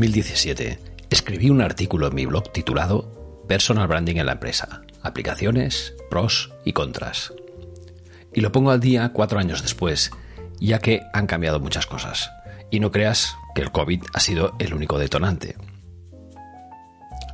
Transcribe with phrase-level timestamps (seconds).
[0.00, 0.78] 2017
[1.10, 6.72] escribí un artículo en mi blog titulado Personal Branding en la empresa, aplicaciones, pros y
[6.72, 7.34] contras.
[8.32, 10.10] Y lo pongo al día cuatro años después,
[10.58, 12.30] ya que han cambiado muchas cosas.
[12.70, 15.56] Y no creas que el COVID ha sido el único detonante.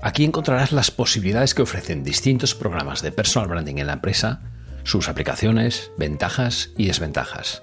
[0.02, 4.40] Aquí encontrarás las posibilidades que ofrecen distintos programas de personal branding en la empresa,
[4.82, 7.62] sus aplicaciones, ventajas y desventajas.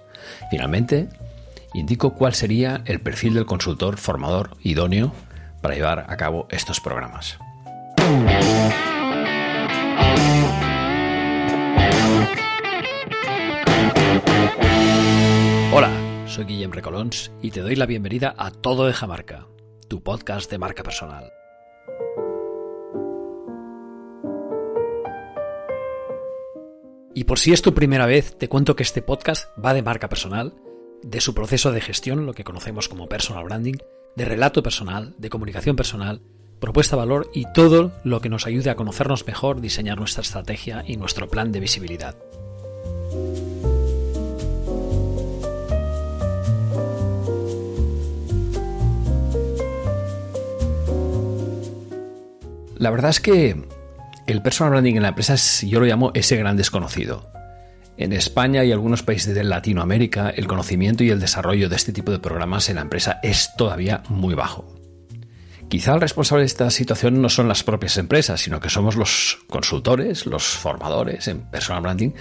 [0.49, 1.09] Finalmente,
[1.73, 5.11] indico cuál sería el perfil del consultor formador idóneo
[5.61, 7.37] para llevar a cabo estos programas.
[15.71, 15.89] Hola,
[16.27, 19.47] soy Guillem Recolons y te doy la bienvenida a Todo de Jamarca,
[19.87, 21.31] tu podcast de marca personal.
[27.15, 30.09] Y por si es tu primera vez, te cuento que este podcast va de marca
[30.09, 30.53] personal
[31.03, 33.75] de su proceso de gestión, lo que conocemos como personal branding,
[34.15, 36.21] de relato personal, de comunicación personal,
[36.59, 40.97] propuesta valor y todo lo que nos ayude a conocernos mejor, diseñar nuestra estrategia y
[40.97, 42.15] nuestro plan de visibilidad.
[52.77, 53.65] La verdad es que
[54.27, 57.32] el personal branding en la empresa es, yo lo llamo ese gran desconocido.
[57.97, 62.11] En España y algunos países de Latinoamérica, el conocimiento y el desarrollo de este tipo
[62.11, 64.73] de programas en la empresa es todavía muy bajo.
[65.69, 69.39] Quizá el responsable de esta situación no son las propias empresas, sino que somos los
[69.49, 72.11] consultores, los formadores en personal branding,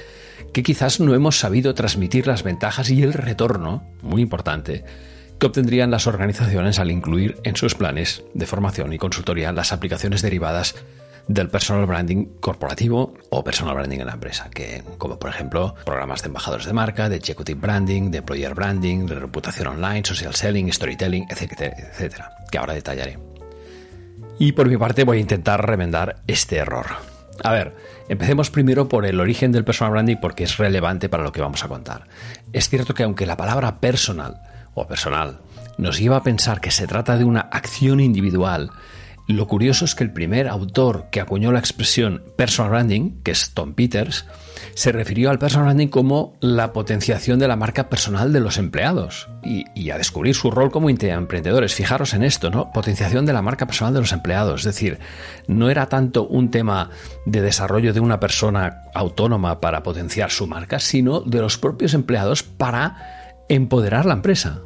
[0.52, 4.84] que quizás no hemos sabido transmitir las ventajas y el retorno, muy importante,
[5.38, 10.22] que obtendrían las organizaciones al incluir en sus planes de formación y consultoría las aplicaciones
[10.22, 10.74] derivadas
[11.28, 16.22] del personal branding corporativo o personal branding en la empresa, que como por ejemplo programas
[16.22, 20.72] de embajadores de marca, de executive branding, de employer branding, de reputación online, social selling,
[20.72, 23.18] storytelling, etcétera, etcétera, que ahora detallaré.
[24.38, 26.86] Y por mi parte voy a intentar remendar este error.
[27.42, 27.74] A ver,
[28.08, 31.64] empecemos primero por el origen del personal branding porque es relevante para lo que vamos
[31.64, 32.06] a contar.
[32.52, 34.42] Es cierto que aunque la palabra personal
[34.74, 35.40] o personal
[35.78, 38.70] nos lleva a pensar que se trata de una acción individual,
[39.28, 43.52] lo curioso es que el primer autor que acuñó la expresión personal branding, que es
[43.54, 44.26] Tom Peters,
[44.74, 49.28] se refirió al personal branding como la potenciación de la marca personal de los empleados
[49.42, 51.74] y, a descubrir su rol como emprendedores.
[51.74, 52.72] Fijaros en esto, ¿no?
[52.72, 54.60] Potenciación de la marca personal de los empleados.
[54.60, 54.98] Es decir,
[55.46, 56.90] no era tanto un tema
[57.26, 62.42] de desarrollo de una persona autónoma para potenciar su marca, sino de los propios empleados
[62.42, 64.62] para empoderar la empresa.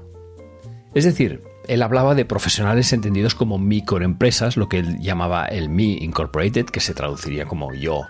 [0.94, 5.84] Es decir, él hablaba de profesionales entendidos como microempresas, lo que él llamaba el Me
[5.84, 8.02] Incorporated, que se traduciría como yo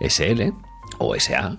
[0.00, 0.52] SL
[0.98, 1.56] o SA,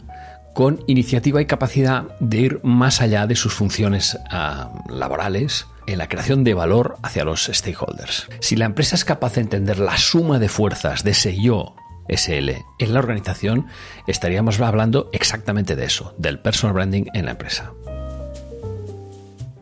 [0.54, 6.08] con iniciativa y capacidad de ir más allá de sus funciones ah, laborales en la
[6.08, 8.28] creación de valor hacia los stakeholders.
[8.40, 11.76] Si la empresa es capaz de entender la suma de fuerzas de ese yo
[12.08, 13.68] SL en la organización,
[14.08, 17.74] estaríamos hablando exactamente de eso, del personal branding en la empresa.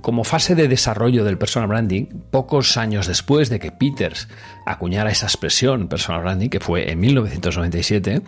[0.04, 4.28] Como fase de desarrollo del personal branding, pocos años después de que Peters
[4.66, 8.22] acuñara esa expresión personal branding, que fue en 1997,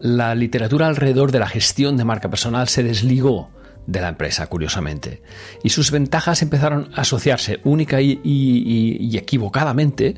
[0.00, 3.50] la literatura alrededor de la gestión de marca personal se desligó
[3.86, 5.22] de la empresa, curiosamente,
[5.62, 10.16] y sus ventajas empezaron a asociarse única y, equivocadamente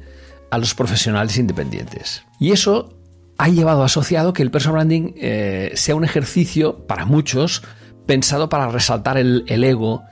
[0.50, 2.24] a los profesionales independientes.
[2.40, 2.98] Y eso
[3.36, 7.62] ha llevado asociado que el personal branding eh, sea un ejercicio para muchos
[8.06, 10.02] pensado para resaltar el ego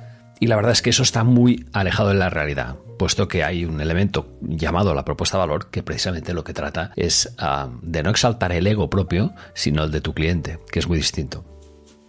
[0.40, 2.76] y la verdad es que eso está muy alejado de la realidad.
[2.98, 6.92] puesto que hay un elemento llamado la propuesta de valor que precisamente lo que trata
[6.96, 10.88] es ah, de no exaltar el ego propio, sino el de tu cliente, que es
[10.88, 11.44] muy distinto.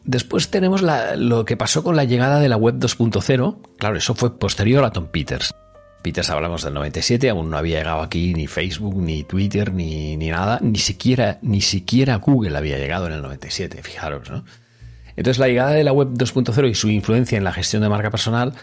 [0.06, 3.58] Después tenemos lo que pasó con la llegada de la web 2.0.
[3.78, 5.54] Claro, eso fue posterior a Tom Peters.
[6.02, 10.30] Peters hablamos del 97, aún no había llegado aquí ni Facebook, ni Twitter, ni, ni
[10.30, 14.46] nada, ni siquiera, ni siquiera Google había llegado en el 97, fijaros, ¿no?
[15.18, 18.12] Entonces la llegada de la web 2.0 y su influencia en la gestión de marca
[18.12, 18.54] personal,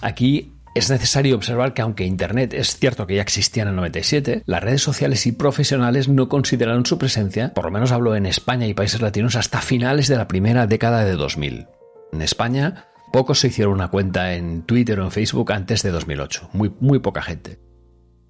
[0.00, 4.42] aquí es necesario observar que aunque Internet es cierto que ya existía en el 97,
[4.46, 8.66] las redes sociales y profesionales no consideraron su presencia, por lo menos hablo en España
[8.66, 11.66] y países latinos, hasta finales de la primera década de 2000.
[12.12, 16.50] En España, pocos se hicieron una cuenta en Twitter o en Facebook antes de 2008,
[16.52, 17.58] muy, muy poca gente.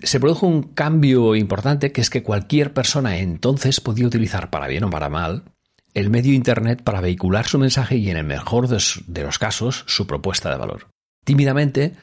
[0.00, 4.84] Se produjo un cambio importante que es que cualquier persona entonces podía utilizar para bien
[4.84, 5.53] o para mal
[5.94, 10.06] el medio Internet para vehicular su mensaje y, en el mejor de los casos, su
[10.06, 10.88] propuesta de valor.
[11.24, 11.94] Tímidamente,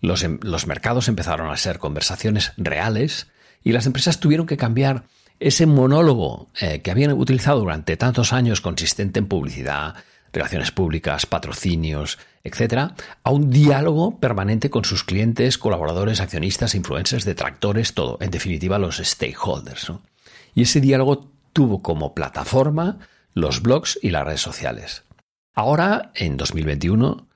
[0.00, 3.26] los, em, los, mercados empezaron a ser conversaciones reales
[3.62, 5.04] y las empresas tuvieron que cambiar
[5.40, 9.94] ese monólogo eh, que habían utilizado durante tantos años consistente en publicidad,
[10.32, 12.92] relaciones públicas, patrocinios, etc.,
[13.22, 18.98] a un diálogo permanente con sus clientes, colaboradores, accionistas, influencers, detractores, todo, en definitiva los
[18.98, 19.92] stakeholders.
[20.54, 22.98] Y ese diálogo tuvo como plataforma
[23.34, 25.04] los blogs y las redes sociales.
[25.54, 27.26] Ahora, en 2021,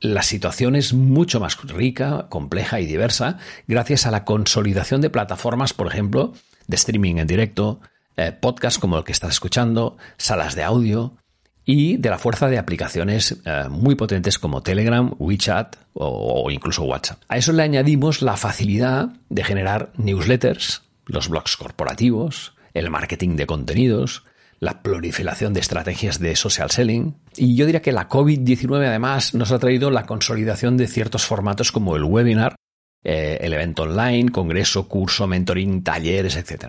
[0.00, 5.72] la situación es mucho más rica, compleja y diversa gracias a la consolidación de plataformas,
[5.72, 6.32] por ejemplo,
[6.66, 7.80] de streaming en directo,
[8.16, 11.16] eh, podcasts como el que estás escuchando, salas de audio
[11.64, 17.22] y de la fuerza de aplicaciones eh, muy potentes como Telegram, WeChat o incluso WhatsApp.
[17.28, 23.46] A eso le añadimos la facilidad de generar newsletters, los blogs corporativos, el marketing de
[23.46, 24.24] contenidos,
[24.62, 27.16] la proliferación de estrategias de social selling.
[27.36, 31.72] Y yo diría que la COVID-19 además nos ha traído la consolidación de ciertos formatos
[31.72, 32.54] como el webinar,
[33.02, 36.66] eh, el evento online, congreso, curso, mentoring, talleres, etc.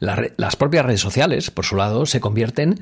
[0.00, 2.80] las propias redes sociales, por su lado, se convierten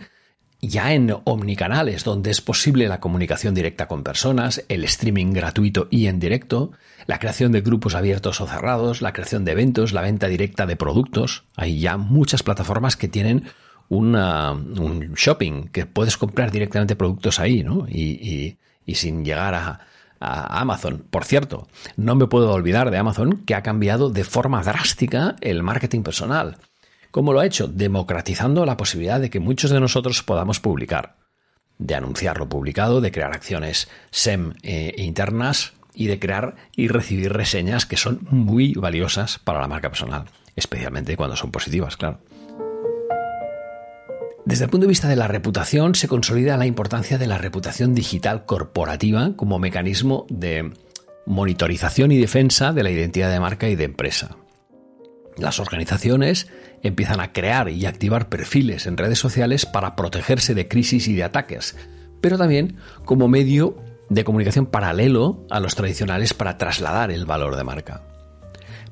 [0.60, 6.06] ya en omnicanales, donde es posible la comunicación directa con personas, el streaming gratuito y
[6.06, 6.70] en directo,
[7.06, 10.76] la creación de grupos abiertos o cerrados, la creación de eventos, la venta directa de
[10.76, 11.42] productos.
[11.56, 13.46] Hay ya muchas plataformas que tienen
[13.88, 17.86] un shopping, que puedes comprar directamente productos ahí, ¿no?
[17.88, 18.56] Y,
[18.94, 19.80] sin llegar a,
[20.18, 21.04] Amazon.
[21.10, 25.62] Por cierto, no me puedo olvidar de Amazon, que ha cambiado de forma drástica el
[25.62, 26.56] marketing personal.
[27.10, 27.68] ¿Cómo lo ha hecho?
[27.68, 31.16] Democratizando la posibilidad de que muchos de nosotros podamos publicar,
[31.78, 37.32] de anunciar lo publicado, de crear acciones SEM eh, internas y de crear y recibir
[37.32, 40.24] reseñas que son muy valiosas para la marca personal,
[40.56, 42.20] especialmente cuando son positivas, claro.
[44.46, 47.96] Desde el punto de vista de la reputación, se consolida la importancia de la reputación
[47.96, 50.72] digital corporativa como mecanismo de
[51.26, 54.36] monitorización y defensa de la identidad de marca y de empresa.
[55.36, 56.46] Las organizaciones
[56.84, 61.24] empiezan a crear y activar perfiles en redes sociales para protegerse de crisis y de
[61.24, 61.74] ataques,
[62.20, 63.76] pero también como medio
[64.10, 68.02] de comunicación paralelo a los tradicionales para trasladar el valor de marca.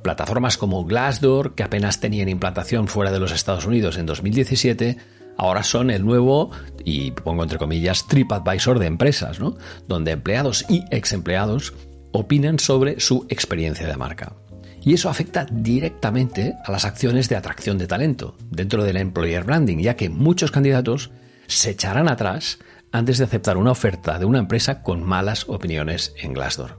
[0.03, 4.99] Plataformas como Glassdoor, que apenas tenían implantación fuera de los Estados Unidos en 2017,
[5.37, 6.51] ahora son el nuevo,
[6.85, 9.57] y pongo entre comillas, TripAdvisor de empresas, ¿no?
[9.89, 11.75] donde empleados y ex empleados
[12.13, 14.35] opinan sobre su experiencia de marca.
[14.81, 19.79] Y eso afecta directamente a las acciones de atracción de talento dentro del employer branding,
[19.79, 21.11] ya que muchos candidatos
[21.47, 22.59] se echarán atrás
[22.93, 26.79] antes de aceptar una oferta de una empresa con malas opiniones en Glassdoor.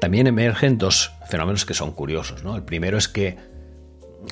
[0.00, 2.44] También emergen dos fenómenos que son curiosos.
[2.44, 2.56] ¿no?
[2.56, 3.36] El primero es que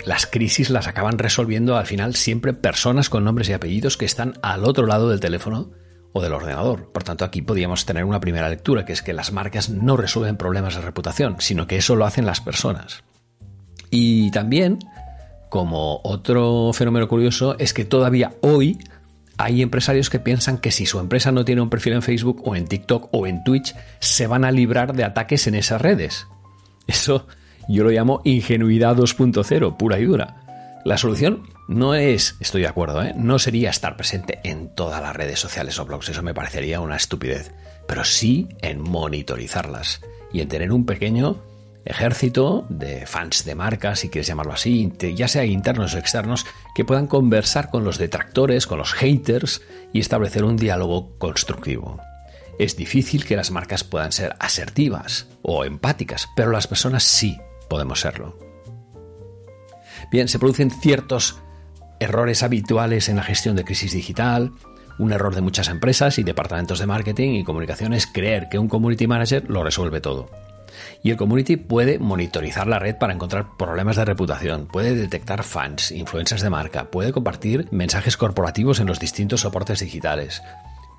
[0.04, 4.34] las crisis las acaban resolviendo al final siempre personas con nombres y apellidos que están
[4.42, 5.70] al otro lado del teléfono
[6.12, 6.90] o del ordenador.
[6.92, 10.36] Por tanto, aquí podríamos tener una primera lectura, que es que las marcas no resuelven
[10.36, 13.04] problemas de reputación, sino que eso lo hacen las personas.
[13.90, 14.78] Y también,
[15.48, 18.78] como otro fenómeno curioso, es que todavía hoy
[19.36, 22.56] hay empresarios que piensan que si su empresa no tiene un perfil en Facebook o
[22.56, 26.26] en TikTok o en Twitch, se van a librar de ataques en esas redes.
[26.86, 27.26] Eso
[27.70, 30.80] yo lo llamo ingenuidad 2.0, pura y dura.
[30.84, 33.12] La solución no es, estoy de acuerdo, ¿eh?
[33.16, 36.96] no sería estar presente en todas las redes sociales o blogs, eso me parecería una
[36.96, 37.52] estupidez,
[37.86, 40.00] pero sí en monitorizarlas
[40.32, 41.36] y en tener un pequeño
[41.84, 46.84] ejército de fans de marcas, si quieres llamarlo así, ya sea internos o externos, que
[46.84, 49.62] puedan conversar con los detractores, con los haters
[49.92, 52.00] y establecer un diálogo constructivo.
[52.58, 57.38] Es difícil que las marcas puedan ser asertivas o empáticas, pero las personas sí
[57.70, 58.36] podemos serlo.
[60.10, 61.40] Bien, se producen ciertos
[62.00, 64.52] errores habituales en la gestión de crisis digital.
[64.98, 68.68] Un error de muchas empresas y departamentos de marketing y comunicación es creer que un
[68.68, 70.28] community manager lo resuelve todo.
[71.02, 75.90] Y el community puede monitorizar la red para encontrar problemas de reputación, puede detectar fans,
[75.90, 80.42] influencias de marca, puede compartir mensajes corporativos en los distintos soportes digitales,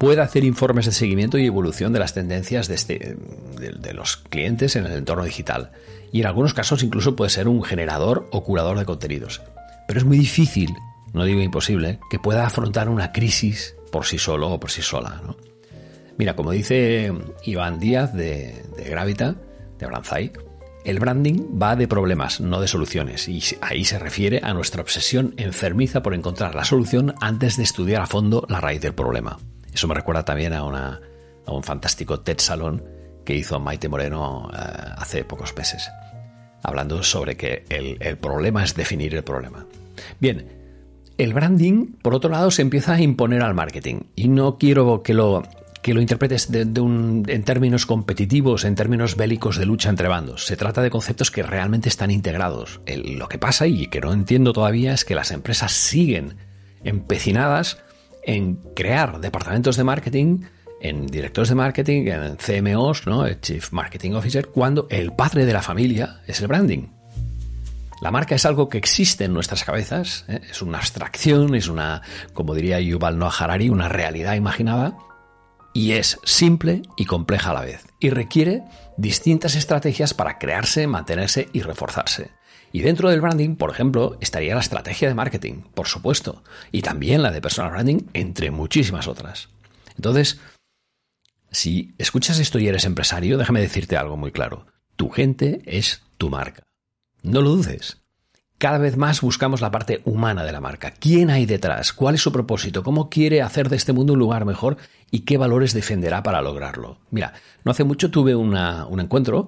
[0.02, 3.18] puede hacer informes de seguimiento y evolución de las tendencias de, este,
[3.60, 5.74] de, los clientes en el entorno digital.
[6.12, 9.44] Y en algunos casos incluso puede ser un generador o curador de contenidos.
[9.88, 10.74] Pero es muy difícil,
[11.14, 15.22] no digo imposible, que pueda afrontar una crisis por sí solo o por sí sola.
[16.18, 17.14] Mira, como dice
[17.46, 19.36] Iván Díaz de, de Gravita,
[19.78, 20.32] de Branzai,
[20.84, 25.36] el branding va de problemas, no de soluciones, y ahí se refiere a nuestra obsesión
[25.38, 29.38] enfermiza por encontrar la solución antes de estudiar a fondo la raíz del problema.
[29.74, 31.00] Eso me recuerda también a,
[31.48, 32.84] un fantástico TED Salón
[33.26, 34.58] que hizo Maite Moreno eh,
[34.98, 35.90] hace pocos meses,
[36.64, 39.66] hablando sobre que el, el problema es definir el problema.
[40.20, 40.48] Bien,
[41.18, 44.02] el branding, por otro lado, se empieza a imponer al marketing.
[44.16, 45.44] Y no quiero que lo,
[45.82, 50.46] que lo interpretes de, un, en términos competitivos, en términos bélicos de lucha entre bandos.
[50.46, 52.82] Se trata de conceptos que realmente están integrados.
[52.88, 56.38] lo que pasa y que no entiendo todavía es que las empresas siguen
[56.84, 57.78] empecinadas
[58.24, 60.42] en crear departamentos de marketing,
[60.82, 63.26] en directores de marketing, en CMOs, ¿no?
[63.26, 66.88] El Chief Marketing Officer, cuando el padre de la familia es el branding.
[68.02, 70.42] La marca es algo que existe en nuestras cabezas, ¿eh?
[70.50, 72.02] es una abstracción, es una,
[72.34, 74.98] como diría Yuval Noah Harari, una realidad imaginada,
[75.72, 78.64] y es simple y compleja a la vez, y requiere
[78.98, 82.32] distintas estrategias para crearse, mantenerse y reforzarse.
[82.72, 87.22] Y dentro del branding, por ejemplo, estaría la estrategia de marketing, por supuesto, y también
[87.22, 89.50] la de personal branding, entre muchísimas otras.
[89.96, 90.40] Entonces,
[91.52, 94.66] si escuchas esto y eres empresario, déjame decirte algo muy claro.
[94.96, 96.64] Tu gente es tu marca.
[97.24, 97.98] No lo dudes.
[98.58, 100.92] Cada vez más buscamos la parte humana de la marca.
[100.92, 101.94] ¿Quién hay detrás?
[101.94, 102.84] ¿Cuál es su propósito?
[102.84, 104.78] ¿Cómo quiere hacer de este mundo un lugar mejor?
[105.10, 107.00] ¿Y qué valores defenderá para lograrlo?
[107.10, 108.56] Mira, no hace mucho tuve un
[109.00, 109.48] encuentro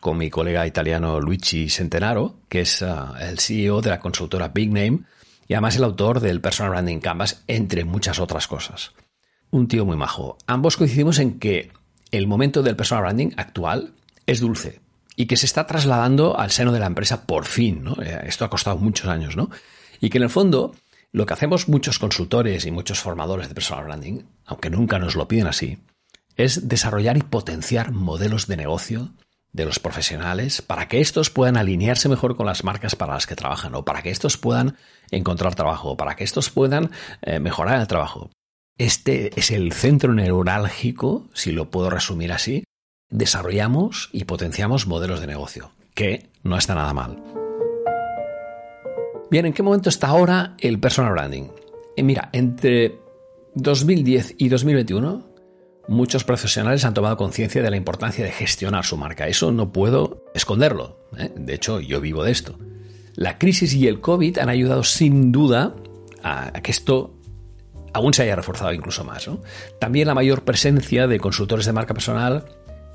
[0.00, 4.68] con mi colega italiano Luigi Centenaro, que es ah, el CEO de la consultora Big
[4.68, 5.00] Name
[5.48, 8.92] y además el autor del Personal Branding Canvas, entre muchas otras cosas.
[9.50, 10.38] Un tío muy majo.
[10.46, 11.70] Ambos coincidimos en que
[12.10, 13.92] el momento del personal branding actual
[14.26, 14.80] es dulce
[15.16, 17.84] y que se está trasladando al seno de la empresa por fin.
[17.84, 17.96] ¿no?
[18.02, 19.50] Eh, esto ha costado muchos años, ¿no?
[20.00, 20.74] Y que en el fondo
[21.12, 25.26] lo que hacemos muchos consultores y muchos formadores de personal branding, aunque nunca nos lo
[25.28, 25.78] piden así,
[26.36, 29.12] es desarrollar y potenciar modelos de negocio
[29.56, 33.34] de los profesionales para que estos puedan alinearse mejor con las marcas para las que
[33.34, 34.76] trabajan o para que estos puedan
[35.10, 36.90] encontrar trabajo o para que estos puedan
[37.22, 38.30] eh, mejorar el trabajo.
[38.78, 42.64] Este es el centro neurálgico, si lo puedo resumir así.
[43.08, 47.22] Desarrollamos y potenciamos modelos de negocio, que no está nada mal.
[49.30, 51.48] Bien, ¿en qué momento está ahora el personal branding?
[51.96, 52.98] Eh, mira, entre
[53.54, 55.35] 2010 y 2021
[55.88, 59.28] muchos profesionales han tomado conciencia de la importancia de gestionar su marca.
[59.28, 61.00] Eso no puedo esconderlo.
[61.18, 61.30] ¿eh?
[61.34, 62.58] De hecho, yo vivo de esto.
[63.14, 65.74] La crisis y el COVID han ayudado sin duda
[66.22, 67.14] a, que esto
[67.94, 69.28] aún se haya reforzado incluso más.
[69.78, 72.44] También la mayor presencia de consultores de marca personal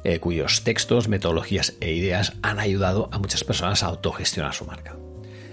[0.03, 4.95] eh, cuyos textos, metodologías e ideas han ayudado a muchas personas a autogestionar su marca.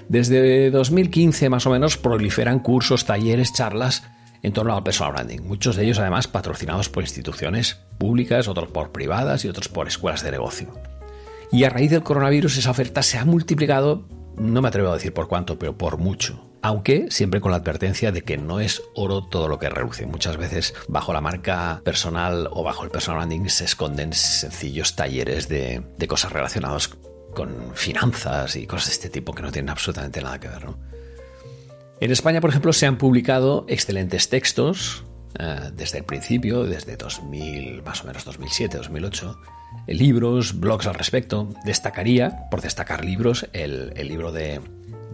[0.09, 4.05] Desde 2015 más o menos proliferan cursos, talleres, charlas
[4.43, 5.41] en torno al personal branding.
[5.41, 10.23] Muchos de ellos además patrocinados por instituciones públicas, otros por privadas y otros por escuelas
[10.23, 10.73] de negocio.
[11.51, 15.15] Y a raíz del coronavirus esa oferta se ha multiplicado, no me atrevo a decir
[15.15, 16.45] por cuánto, pero por mucho.
[16.61, 20.07] Aunque siempre con la advertencia de que no es oro todo lo que reluce.
[20.07, 25.49] Muchas veces bajo la marca personal o bajo el personal branding se esconden sencillos talleres
[25.49, 26.89] de, cosas relacionadas
[27.35, 30.67] con finanzas y cosas de este tipo que no tienen absolutamente nada que ver.
[32.01, 35.05] En España, por ejemplo, se han publicado excelentes textos
[35.39, 39.41] eh, desde el principio, desde 2000, más o menos 2007, 2008,
[39.89, 41.49] libros, blogs al respecto.
[41.65, 44.61] Destacaría, por destacar libros, el, libro de,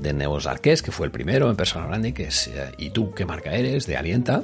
[0.00, 3.24] Neos Arqués, que fue el primero en Personal Branding, que es eh, ¿Y tú qué
[3.24, 3.86] marca eres?
[3.86, 4.42] de Alienta.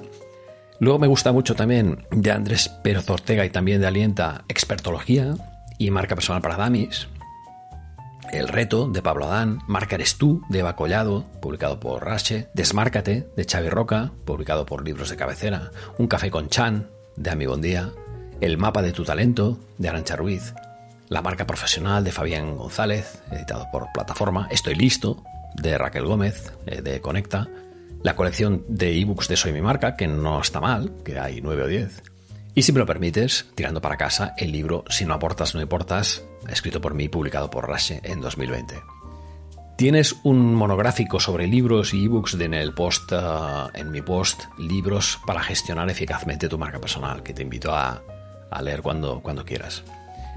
[0.79, 5.35] Luego me gusta mucho también de Andrés Pérez Ortega y también de Alienta Expertología
[5.77, 7.07] y Marca Personal para Damis.
[8.33, 13.29] El reto de Pablo Adán, Marca eres tú de Eva Collado, publicado por Rache, Desmárcate
[13.37, 17.91] de Xavi Roca, publicado por Libros de Cabecera, Un café con Chan de Ami Bondía,
[18.41, 20.55] El mapa de tu talento de Arancha Ruiz,
[21.09, 25.25] La marca profesional de Fabián González, editado por Plataforma, Estoy listo
[25.57, 27.49] de Raquel Gómez eh, de Conecta,
[28.05, 31.65] la colección de ebooks de Soy mi marca, que no está mal, que hay nueve
[31.65, 32.01] o diez,
[32.55, 36.25] y si me lo permites, tirando para casa, el libro Si no aportas, no importas,
[36.49, 38.77] escrito por mí y publicado por Rashe en 2020.
[39.77, 43.17] Tienes un monográfico sobre libros y ebooks en el post, eh,
[43.75, 48.03] en mi post, libros para gestionar eficazmente tu marca personal, que te invito a,
[48.63, 49.83] leer cuando, cuando quieras.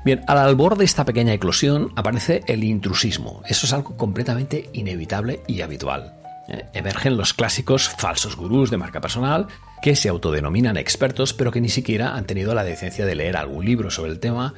[0.05, 3.41] Bien, al albor de esta pequeña eclosión aparece el intrusismo.
[3.45, 6.13] Eso es algo completamente inevitable y habitual.
[6.48, 9.48] Eh, emergen los clásicos falsos gurús de marca personal
[9.81, 13.63] que se autodenominan expertos pero que ni siquiera han tenido la decencia de leer algún
[13.63, 14.53] libro sobre el tema,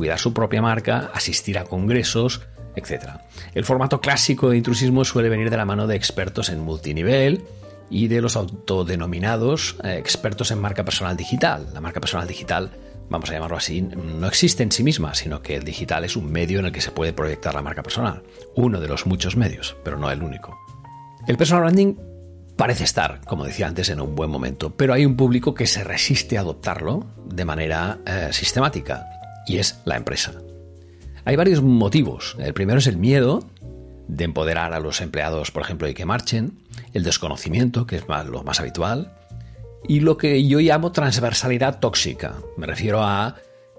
[0.00, 2.40] cuidar su propia marca, asistir a congresos,
[2.74, 3.18] etc.
[3.54, 7.44] El formato clásico de intrusismo suele venir de la mano de expertos en multinivel
[7.90, 11.68] y de los autodenominados eh, expertos en marca personal digital.
[11.74, 12.70] La marca personal digital
[13.10, 16.32] vamos a llamarlo así, no existe en sí misma, sino que el digital es un
[16.32, 18.22] medio en el que se puede proyectar la marca personal.
[18.54, 20.58] Uno de los muchos medios, pero no el único.
[21.26, 21.94] El personal branding
[22.56, 25.84] parece estar, como decía antes, en un buen momento, pero hay un público que se
[25.84, 29.19] resiste a adoptarlo de manera eh, sistemática,
[29.50, 30.32] y es la empresa.
[31.24, 32.36] Hay varios motivos.
[32.38, 33.44] El primero es el miedo
[34.06, 38.42] de empoderar a los empleados, por ejemplo, y que marchen, el desconocimiento, que es lo
[38.44, 39.12] más habitual,
[39.86, 42.36] y lo que yo llamo transversalidad tóxica.
[42.56, 43.36] Me refiero a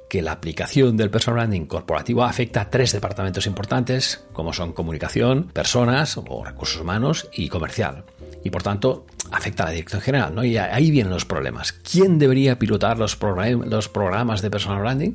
[0.09, 5.45] que la aplicación del personal branding corporativo afecta a tres departamentos importantes, como son comunicación,
[5.53, 8.03] personas o recursos humanos y comercial.
[8.43, 10.43] Y por tanto, afecta a la dirección general, ¿no?
[10.43, 11.71] Y ahí vienen los problemas.
[11.71, 13.17] ¿Quién debería pilotar los,
[13.65, 15.13] los programas de personal branding?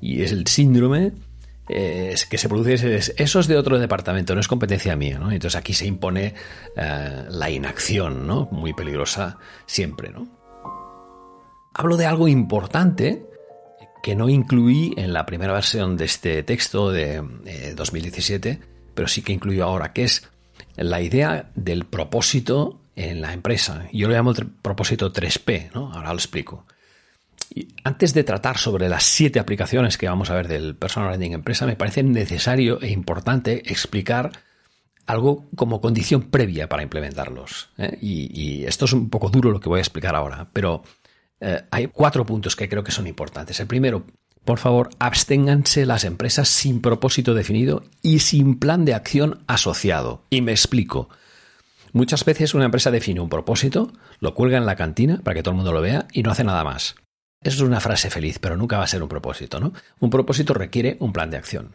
[0.00, 1.12] Y es el síndrome
[1.70, 5.30] que se produce eso es de otro departamento, no es competencia mía, ¿no?
[5.30, 6.34] Entonces aquí se impone
[6.76, 8.48] eh, la inacción, ¿no?
[8.50, 10.26] Muy peligrosa siempre, ¿no?
[11.74, 13.24] Hablo de algo importante
[14.02, 17.22] que no incluí en la primera versión de este texto de
[17.76, 18.60] 2017, eh,
[18.94, 20.28] pero sí que incluyo ahora, que es
[20.76, 23.86] la idea del propósito en la empresa.
[23.92, 25.92] Yo lo llamo propósito 3P, ¿no?
[25.92, 26.66] Ahora lo explico.
[27.82, 31.66] Antes de tratar sobre las siete aplicaciones que vamos a ver del Personal Branding Empresa,
[31.66, 34.30] me parece necesario e importante explicar
[35.06, 37.70] algo como condición previa para implementarlos.
[37.78, 37.98] ¿eh?
[38.00, 40.82] Y, esto es un poco duro lo que voy a explicar ahora, pero
[41.40, 43.58] eh, hay cuatro puntos que creo que son importantes.
[43.58, 44.06] El primero,
[44.44, 50.24] por favor, absténganse las empresas sin propósito definido y sin plan de acción asociado.
[50.30, 51.08] Y me explico.
[51.92, 55.52] Muchas veces una empresa define un propósito, lo cuelga en la cantina para que todo
[55.52, 56.94] el mundo lo vea y no hace nada más.
[57.42, 59.72] Es una frase feliz, pero nunca va a ser un propósito, ¿no?
[59.98, 61.74] Un propósito requiere un plan de acción.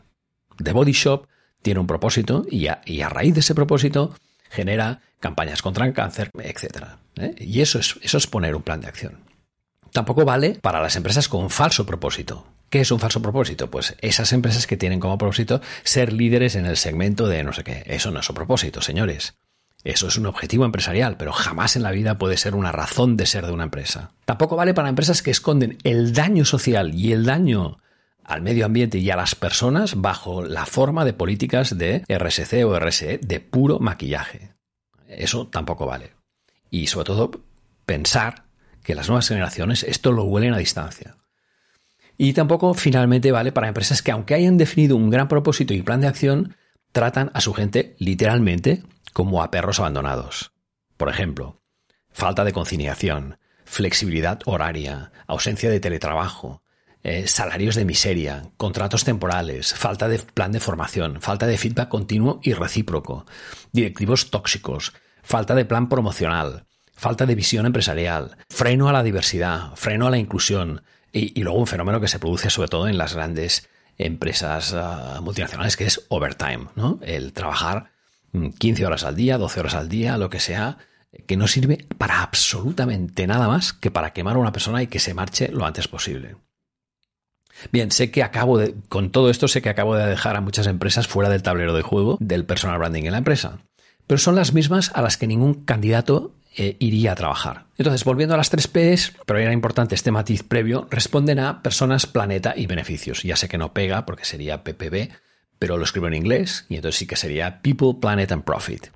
[0.64, 1.28] The Body Shop
[1.64, 4.16] tiene un propósito y a, raíz de ese propósito
[4.52, 7.00] genera campañas contra el cáncer, etc.
[7.16, 7.34] ¿eh?
[7.40, 9.18] Y eso es, poner un plan de acción.
[9.92, 12.46] Tampoco vale para las empresas con falso propósito.
[12.70, 13.72] ¿Qué es un falso propósito?
[13.72, 17.64] Pues esas empresas que tienen como propósito ser líderes en el segmento de no sé
[17.64, 17.84] qué.
[17.88, 19.34] Eso no es un propósito, señores.
[19.86, 23.28] Eso es un objetivo empresarial, pero jamás en la vida puede ser una razón de
[23.28, 24.12] ser de una empresa.
[24.26, 27.78] Tampoco vale para empresas que esconden el daño social y el daño
[28.24, 32.80] al medio ambiente y a las personas bajo la forma de políticas de RSC o
[32.80, 34.56] RSE de puro maquillaje.
[35.08, 36.14] Eso tampoco vale.
[36.72, 37.32] Y sobre todo
[37.86, 38.46] pensar
[38.82, 41.18] que las nuevas generaciones esto lo huelen a distancia.
[42.18, 46.02] Y tampoco finalmente vale para empresas que aunque hayan definido un gran propósito y plan
[46.02, 46.56] de acción,
[46.96, 48.82] tratan a su gente literalmente
[49.12, 50.54] como a perros abandonados.
[50.96, 51.62] Por ejemplo,
[52.10, 56.64] falta de conciliación, flexibilidad horaria, ausencia de teletrabajo,
[57.04, 62.40] eh, salarios de miseria, contratos temporales, falta de plan de formación, falta de feedback continuo
[62.42, 63.26] y recíproco,
[63.74, 70.08] directivos tóxicos, falta de plan promocional, falta de visión empresarial, freno a la diversidad, freno
[70.08, 70.82] a la inclusión
[71.12, 75.78] y, luego un fenómeno que se produce sobre todo en las grandes empresas ah, multinacionales
[75.78, 77.00] que es overtime, ¿no?
[77.02, 77.92] El trabajar
[78.32, 80.78] 15 mm, horas al día, 12 horas al día, lo que sea,
[81.26, 85.00] que no sirve para absolutamente nada más que para quemar a una persona y que
[85.00, 86.36] se marche lo antes posible.
[87.72, 90.68] Bien, sé que acabo de, con todo esto sé que acabo de dejar a muchas
[90.68, 93.60] empresas fuera del tablero de juego del personal branding en la empresa,
[94.08, 97.66] pero son las mismas a las que ningún candidato eh, iría a trabajar.
[97.78, 102.06] Entonces, volviendo a las tres P's, pero era importante este matiz previo, responden a personas,
[102.06, 103.24] planeta y beneficios.
[103.24, 105.10] Ya sé que no pega porque sería PPB,
[105.60, 108.88] pero lo escribo en inglés y entonces sí que sería People, Planet and Profit.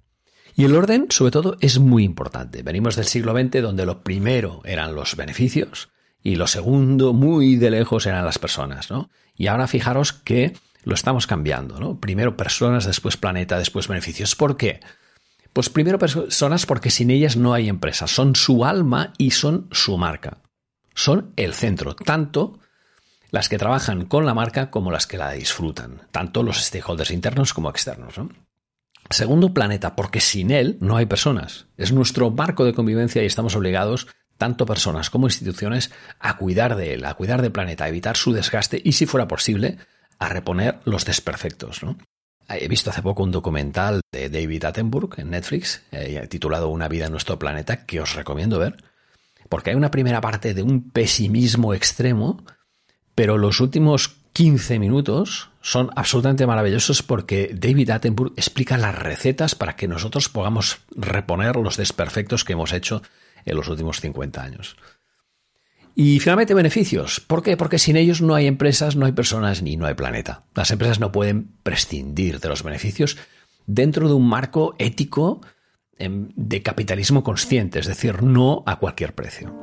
[0.55, 2.63] Y el orden, sobre todo, es muy importante.
[2.63, 5.89] Venimos del siglo XX donde lo primero eran los beneficios
[6.21, 9.09] y lo segundo, muy de lejos, eran las personas, ¿no?
[9.35, 11.99] Y ahora fijaros que lo estamos cambiando, ¿no?
[11.99, 14.35] Primero personas, después planeta, después beneficios.
[14.35, 14.79] ¿Por qué?
[15.53, 18.07] Pues primero personas porque sin ellas no hay empresa.
[18.07, 20.37] Son su alma y son su marca.
[20.93, 22.59] Son el centro, tanto
[23.31, 27.53] las que trabajan con la marca como las que la disfrutan, tanto los stakeholders internos
[27.53, 28.15] como externos.
[29.09, 31.67] Segundo planeta, porque sin él no hay personas.
[31.77, 34.07] Es nuestro marco de convivencia y estamos obligados,
[34.37, 38.33] tanto personas como instituciones, a cuidar de él, a cuidar del planeta, a evitar su
[38.33, 39.77] desgaste y, si fuera posible,
[40.19, 41.81] a reponer los desperfectos.
[42.49, 47.05] He visto hace poco un documental de David Attenborough en Netflix, eh, titulado Una vida
[47.05, 48.77] en nuestro planeta, que os recomiendo ver,
[49.49, 52.43] porque hay una primera parte de un pesimismo extremo
[53.19, 59.75] pero los últimos 15 minutos son absolutamente maravillosos porque David Attenborough explica las recetas para
[59.75, 63.01] que nosotros podamos reponer los desperfectos que hemos hecho
[63.43, 64.77] en los últimos 50 años.
[65.95, 67.19] Y finalmente beneficios.
[67.19, 67.57] ¿Por qué?
[67.57, 70.43] Porque sin ellos no hay empresas, no hay personas ni no hay planeta.
[70.55, 73.17] Las empresas no pueden prescindir de los beneficios
[73.65, 75.41] dentro de un marco ético
[75.97, 79.53] em, de capitalismo consciente, es decir, no a cualquier precio.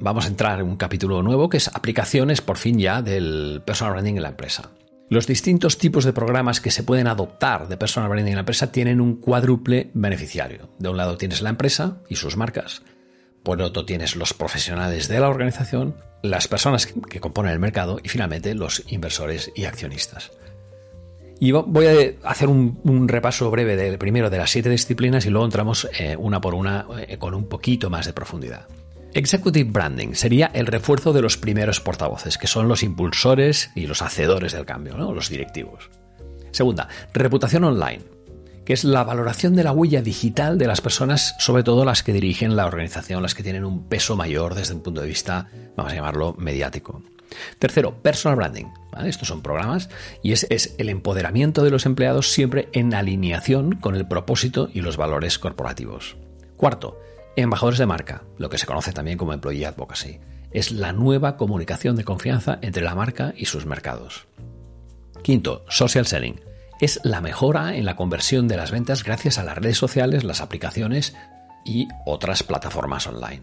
[0.00, 3.94] Vamos a entrar en un capítulo nuevo que es aplicaciones por fin ya del personal
[3.94, 4.72] branding en la empresa.
[5.08, 8.72] Los distintos tipos de programas que se pueden adoptar de personal branding en la empresa
[8.72, 10.70] tienen un cuádruple beneficiario.
[10.78, 12.82] De un lado tienes la empresa y sus marcas,
[13.44, 18.08] por otro tienes los profesionales de la organización, las personas que componen el mercado y
[18.08, 20.32] finalmente los inversores y accionistas.
[21.40, 25.44] Y voy a hacer un, repaso breve del primero de las siete disciplinas y luego
[25.44, 28.66] entramos eh, una por una eh, con un poquito más de profundidad.
[29.12, 34.02] Executive Branding sería el refuerzo de los primeros portavoces, que son los impulsores y los
[34.02, 35.90] hacedores del cambio, los directivos.
[36.50, 38.13] Segunda, reputación online
[38.64, 42.12] que es la valoración de la huella digital de las personas, sobre todo las que
[42.12, 45.92] dirigen la organización, las que tienen un peso mayor desde un punto de vista, vamos
[45.92, 47.02] a llamarlo, mediático.
[47.58, 48.66] Tercero, personal branding.
[49.04, 49.90] Estos son programas
[50.22, 54.80] y es, es el empoderamiento de los empleados siempre en alineación con el propósito y
[54.80, 56.16] los valores corporativos.
[56.56, 57.00] Cuarto,
[57.36, 60.20] embajadores de marca, lo que se conoce también como employee advocacy.
[60.52, 64.28] Es la nueva comunicación de confianza entre la marca y sus mercados.
[65.22, 66.40] Quinto, social selling
[66.84, 70.40] es la mejora en la conversión de las ventas gracias a las redes sociales, las
[70.40, 71.16] aplicaciones
[71.64, 73.42] y otras plataformas online.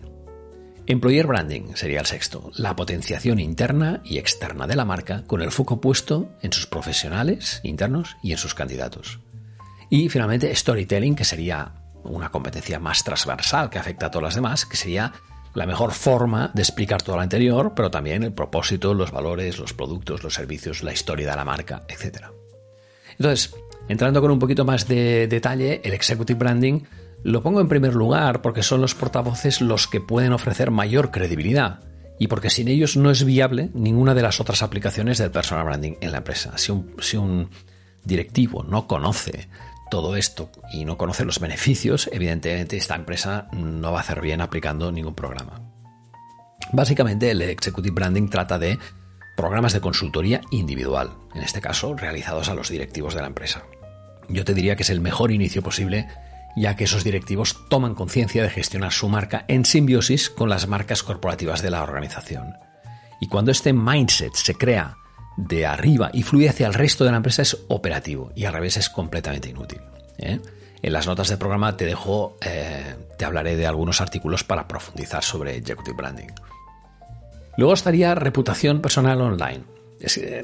[0.86, 5.52] Employer branding sería el sexto, la potenciación interna y externa de la marca con el
[5.52, 9.20] foco puesto en sus profesionales internos y en sus candidatos.
[9.90, 11.74] Y finalmente storytelling, que sería
[12.04, 15.14] una competencia más transversal que afecta a todas las demás, que sería
[15.54, 19.74] la mejor forma de explicar todo lo anterior, pero también el propósito, los valores, los
[19.74, 22.41] productos, los servicios, la historia de la marca, etc.
[23.12, 23.56] Entonces,
[23.88, 26.82] entrando con un poquito más de detalle, el Executive Branding
[27.24, 31.82] lo pongo en primer lugar porque son los portavoces los que pueden ofrecer mayor credibilidad
[32.22, 35.94] y porque sin ellos no es viable ninguna de las otras aplicaciones del personal branding
[36.02, 36.54] en la empresa.
[36.58, 36.72] Si
[37.18, 37.50] un,
[38.04, 39.48] directivo no conoce
[39.90, 44.42] todo esto y no conoce los beneficios, evidentemente esta empresa no va a hacer bien
[44.42, 45.62] aplicando ningún programa.
[46.72, 48.78] Básicamente el Executive Branding trata de
[49.42, 53.64] programas de consultoría individual, en este caso realizados a los directivos de la empresa.
[54.30, 56.08] Yo te diría que es el mejor inicio posible
[56.56, 61.02] ya que esos directivos toman conciencia de gestionar su marca en simbiosis con las marcas
[61.02, 62.54] corporativas de la organización.
[63.20, 64.98] Y cuando este mindset se crea
[65.38, 68.78] de arriba y fluye hacia el resto de la empresa es operativo y al revés
[68.78, 69.82] es completamente inútil.
[70.20, 70.40] ¿eh?
[70.84, 75.24] En las notas del programa te dejo, eh, te hablaré de algunos artículos para profundizar
[75.24, 76.30] sobre Executive Branding.
[77.58, 79.64] Luego estaría reputación personal online.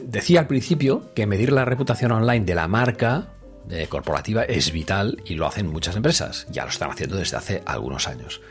[0.04, 3.30] decía al principio que medir la reputación online de la marca
[3.70, 6.48] eh, corporativa es vital y lo hacen muchas empresas.
[6.52, 8.41] Ya lo están haciendo desde hace algunos años.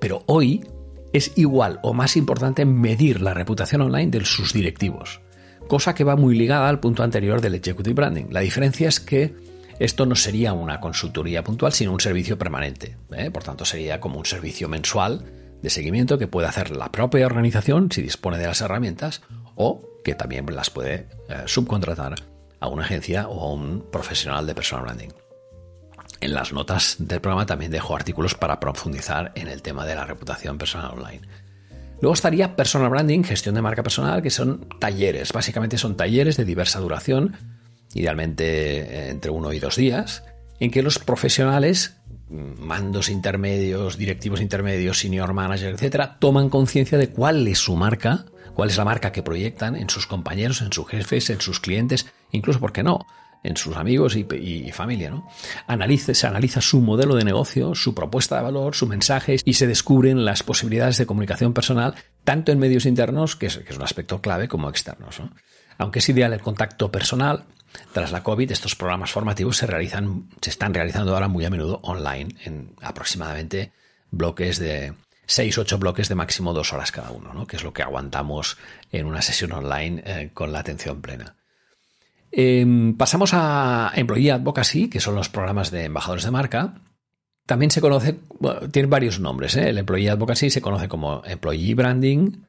[0.00, 0.64] Pero hoy
[1.12, 5.20] es igual o más importante medir la reputación online de sus directivos,
[5.68, 8.26] cosa que va muy ligada al punto anterior del executive branding.
[8.30, 9.34] La diferencia es que
[9.78, 12.96] esto no sería una consultoría puntual, sino un servicio permanente.
[13.12, 13.30] ¿eh?
[13.30, 15.24] Por tanto, sería como un servicio mensual
[15.62, 19.22] de seguimiento que puede hacer la propia organización si dispone de las herramientas
[19.54, 22.16] o que también las puede eh, subcontratar
[22.60, 25.10] a una agencia o a un profesional de personal branding.
[26.20, 30.04] En las notas del programa también dejo artículos para profundizar en el tema de la
[30.04, 31.22] reputación personal online.
[32.00, 35.32] Luego estaría personal branding, gestión de marca personal, que son talleres.
[35.32, 37.36] Básicamente son talleres de diversa duración,
[37.94, 38.44] idealmente
[38.80, 40.24] eh, entre uno y dos días,
[40.58, 41.96] en que los profesionales
[42.32, 48.70] mandos intermedios, directivos intermedios, senior manager, etcétera, toman conciencia de cuál es su marca, cuál
[48.70, 52.60] es la marca que proyectan en sus compañeros, en sus jefes, en sus clientes, incluso,
[52.60, 53.00] ¿por qué no?,
[53.44, 55.28] en sus amigos y, familia, ¿no?
[55.98, 60.24] se analiza su modelo de negocio, su propuesta de valor, su mensaje y se descubren
[60.24, 64.20] las posibilidades de comunicación personal tanto en medios internos, que es, que es un aspecto
[64.20, 65.20] clave, como externos.
[65.76, 67.46] Aunque es ideal el contacto personal,
[67.92, 71.80] tras la COVID, estos programas formativos se realizan, se están realizando ahora muy a menudo
[71.82, 73.72] online, en aproximadamente
[74.10, 74.94] bloques de
[75.28, 77.46] 6-8 bloques de máximo dos horas cada uno, ¿no?
[77.46, 78.58] que es lo que aguantamos
[78.90, 81.36] en una sesión online eh, con la atención plena.
[82.30, 86.74] Em, pasamos a Employee Advocacy, que son los programas de embajadores de marca.
[87.44, 88.18] También se conoce,
[88.70, 89.56] tiene varios nombres.
[89.56, 89.68] ¿eh?
[89.68, 92.44] El Employee Advocacy se conoce como Employee Branding,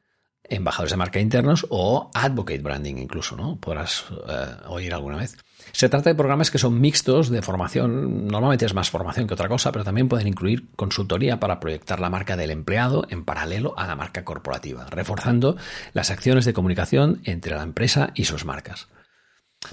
[0.48, 3.56] embajadores de marca internos o advocate branding incluso, ¿no?
[3.56, 5.36] Podrás eh, oír alguna vez.
[5.72, 9.48] Se trata de programas que son mixtos de formación, normalmente es más formación que otra
[9.48, 13.86] cosa, pero también pueden incluir consultoría para proyectar la marca del empleado en paralelo a
[13.86, 15.56] la marca corporativa, reforzando
[15.92, 18.88] las acciones de comunicación entre la empresa y sus marcas.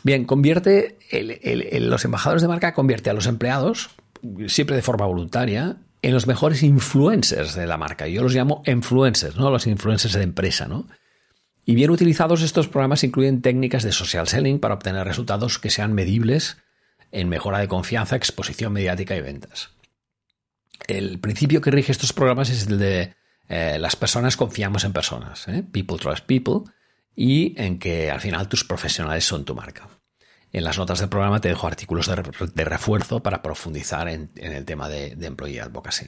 [0.04, 0.98] Bien, convierte
[1.82, 3.90] los embajadores de marca convierte a los empleados,
[4.48, 8.08] siempre de forma voluntaria, en los mejores influencers de la marca.
[8.08, 9.52] Yo los llamo influencers, ¿no?
[9.52, 10.88] Los influencers de empresa, ¿no?
[11.64, 15.94] Y bien utilizados estos programas incluyen técnicas de social selling para obtener resultados que sean
[15.94, 16.58] medibles
[17.12, 19.70] en mejora de confianza, exposición mediática y ventas.
[20.88, 23.14] El principio que rige estos programas es el de
[23.48, 25.64] eh, las personas confiamos en personas, ¿eh?
[25.72, 26.72] people trust people,
[27.16, 29.88] y en que al final tus profesionales son tu marca.
[30.54, 34.90] En las notas del programa te dejo artículos de, refuerzo para profundizar en, el tema
[34.90, 36.08] de, de employee advocacy.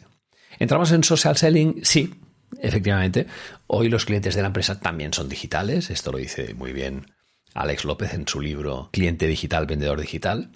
[0.60, 1.82] ¿Entramos en social selling?
[1.84, 2.14] Sí,
[2.60, 3.28] efectivamente.
[3.68, 5.90] Hoy los clientes de la empresa también son digitales.
[5.90, 7.06] Esto lo dice muy bien
[7.54, 10.50] Alex López en su libro Cliente Digital, Vendedor Digital.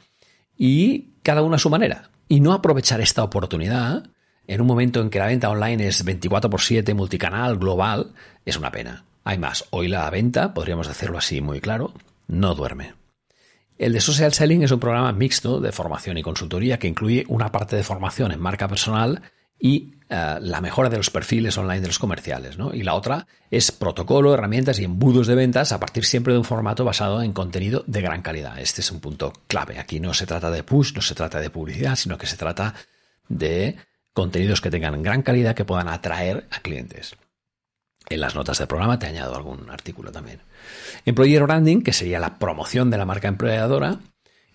[0.58, 2.10] Y cada uno a su manera.
[2.28, 4.10] Y no aprovechar esta oportunidad
[4.47, 8.13] en un momento en que la venta online es 24 x 7, multicanal, global,
[8.45, 9.06] es una pena.
[9.23, 9.65] Hay más.
[9.71, 11.93] Hoy la venta, podríamos decirlo así muy claro,
[12.28, 12.93] no duerme.
[13.77, 17.51] El de Social Selling es un programa mixto de formación y consultoría que incluye una
[17.51, 19.21] parte de formación en marca personal
[19.59, 22.57] y eh, la mejora de los perfiles online de los comerciales.
[22.73, 26.45] Y la otra es protocolo, herramientas y embudos de ventas a partir siempre de un
[26.45, 28.59] formato basado en contenido de gran calidad.
[28.59, 29.77] Este es un punto clave.
[29.77, 32.73] Aquí no se trata de push, no se trata de publicidad, sino que se trata
[33.29, 33.75] de
[34.11, 37.15] contenidos que tengan gran calidad que puedan atraer a clientes.
[38.09, 40.39] En las notas del programa te añado algún artículo también.
[41.06, 43.99] Employer Branding, que sería la promoción de la marca empleadora,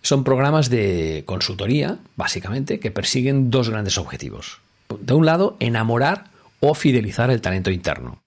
[0.01, 4.59] son programas de consultoría, básicamente, que persiguen dos grandes objetivos.
[4.99, 6.25] De un lado, enamorar
[6.59, 8.23] o fidelizar el talento interno.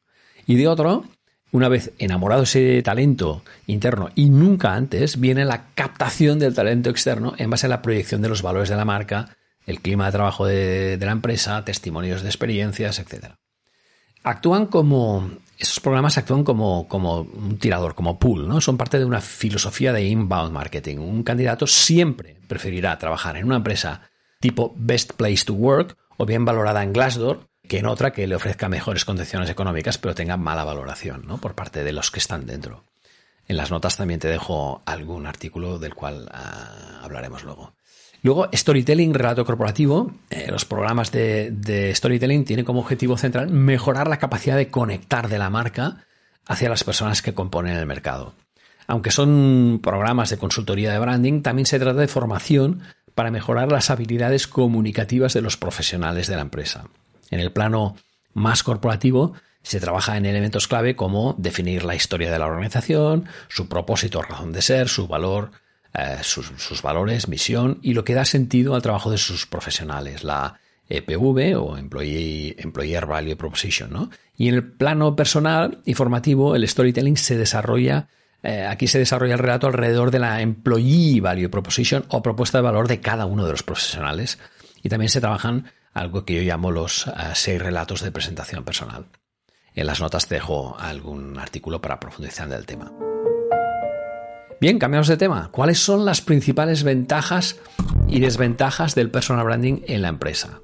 [0.46, 1.05] Y de otro,
[1.53, 7.35] una vez enamorado ese talento interno y nunca antes, viene la captación del talento externo
[7.37, 10.46] en base a la proyección de los valores de la marca, el clima de trabajo
[10.46, 13.35] de, la empresa, testimonios de experiencias, etc
[14.27, 18.61] actúan como esos programas actúan como, como, un tirador, como pool, ¿no?
[18.61, 20.99] Son parte de una filosofía de inbound marketing.
[20.99, 24.03] Un candidato siempre preferirá trabajar en una empresa
[24.40, 28.37] tipo Best Place to Work o bien valorada en Glassdoor que en otra que le
[28.37, 31.38] ofrezca mejores condiciones económicas pero tenga mala valoración ¿no?
[31.38, 32.85] por parte de los que están dentro.
[33.49, 37.73] En las notas también te dejo algún artículo del cual ah, hablaremos luego.
[38.27, 40.11] Luego, storytelling, relato corporativo.
[40.31, 45.39] Eh, los programas de, storytelling tienen como objetivo central mejorar la capacidad de conectar de
[45.39, 45.99] la marca
[46.45, 48.35] hacia las personas que componen el mercado.
[48.89, 52.81] Aunque son programas de consultoría de branding, también se trata de formación
[53.15, 56.89] para mejorar las habilidades comunicativas de los profesionales de la empresa.
[57.31, 57.95] En el plano
[58.35, 63.69] más corporativo, se trabaja en elementos clave como definir la historia de la organización, su
[63.69, 65.53] propósito, razón de ser, su valor,
[65.98, 70.61] eh, sus, valores, misión y lo que da sentido al trabajo de sus profesionales, la
[70.88, 73.90] EPV o Employee, Employer Value Proposition.
[73.90, 74.11] ¿no?
[74.37, 78.09] Y en el plano personal y formativo, el storytelling se desarrolla,
[78.42, 82.62] eh, aquí se desarrolla el relato alrededor de la Employee Value Proposition o propuesta de
[82.62, 84.38] valor de cada uno de los profesionales.
[84.82, 89.06] Y también se trabajan algo que yo llamo los eh, seis relatos de presentación personal.
[89.74, 92.92] En las notas te dejo algún artículo para profundizar en el tema.
[94.59, 95.51] Bien, cambiamos de tema.
[95.53, 97.57] ¿Cuáles son las principales ventajas
[98.09, 100.61] y desventajas del personal branding en la empresa?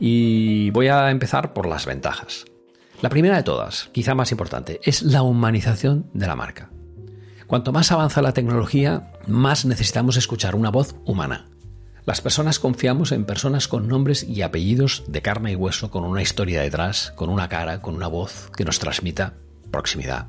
[0.00, 2.46] Y voy a empezar por las ventajas.
[3.02, 6.70] La primera de todas, quizá más importante, es la humanización de la marca.
[7.46, 11.50] Cuanto más avanza la tecnología, más necesitamos escuchar una voz humana.
[12.06, 16.22] Las personas confiamos en personas con nombres y apellidos de carne y hueso, con una
[16.22, 19.34] historia detrás, con una cara, con una voz que nos transmita
[19.70, 20.28] proximidad.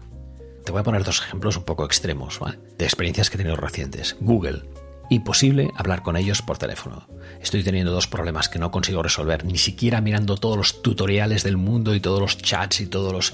[0.69, 2.39] Te voy a poner dos ejemplos un poco extremos,
[2.77, 4.15] de experiencias que he tenido recientes.
[4.19, 4.69] Google.
[5.09, 7.07] Imposible hablar con ellos por teléfono.
[7.41, 11.57] Estoy teniendo dos problemas que no consigo resolver, ni siquiera mirando todos los tutoriales del
[11.57, 13.33] mundo y todos los chats y todos los,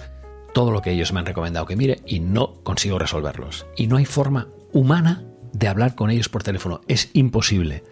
[0.54, 3.65] todo lo que ellos me han recomendado que mire y no consigo resolverlos.
[3.76, 6.80] Y no hay forma humana de hablar con ellos por teléfono.
[6.88, 7.84] Es imposible.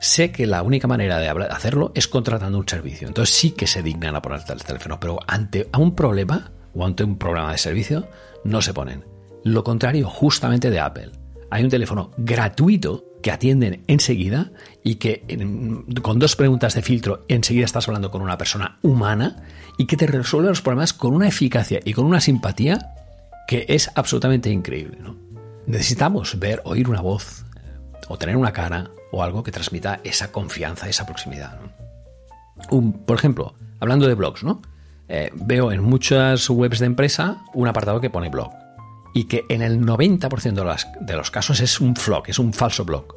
[0.00, 3.06] Sé que la única manera de hacerlo es contratando un servicio.
[3.06, 4.98] Entonces sí que se dignan a ponerte el teléfono.
[4.98, 8.08] Pero ante un problema o ante un programa de servicio,
[8.46, 9.04] no se ponen.
[9.44, 11.12] Lo contrario justamente de Apple.
[11.50, 15.24] Hay un teléfono gratuito que atienden enseguida y que
[16.02, 19.44] con dos preguntas de filtro enseguida estás hablando con una persona humana
[19.78, 22.94] y que te resuelve los problemas con una eficacia y con una simpatía
[23.46, 24.98] que es absolutamente increíble.
[25.66, 27.70] Necesitamos ver, oír una voz eh,
[28.08, 31.58] o tener una cara o algo que transmita esa confianza, esa proximidad.
[32.68, 34.62] por ejemplo, hablando de blogs, ¿no?
[35.08, 38.50] Eh, veo en muchas webs de empresa un apartado que pone blog
[39.14, 43.14] y que en el 90% de, los casos es un blog, es un falso blog.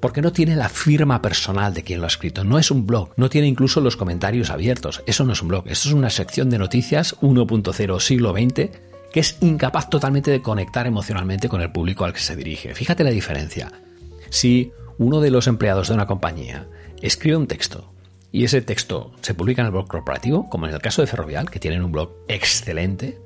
[0.00, 3.10] Porque no tiene la firma personal de quien lo ha escrito, no es un blog,
[3.16, 6.48] no tiene incluso los comentarios abiertos, eso no es un blog, esto es una sección
[6.50, 8.70] de noticias 1.0 siglo XX
[9.12, 12.74] que es incapaz totalmente de conectar emocionalmente con el público al que se dirige.
[12.74, 13.72] Fíjate la diferencia.
[14.28, 16.66] Si uno de los empleados de una compañía
[17.00, 17.90] escribe un texto
[18.32, 21.50] y ese texto se publica en el blog corporativo, como en el caso de Ferrovial,
[21.50, 23.18] que tienen un blog excelente,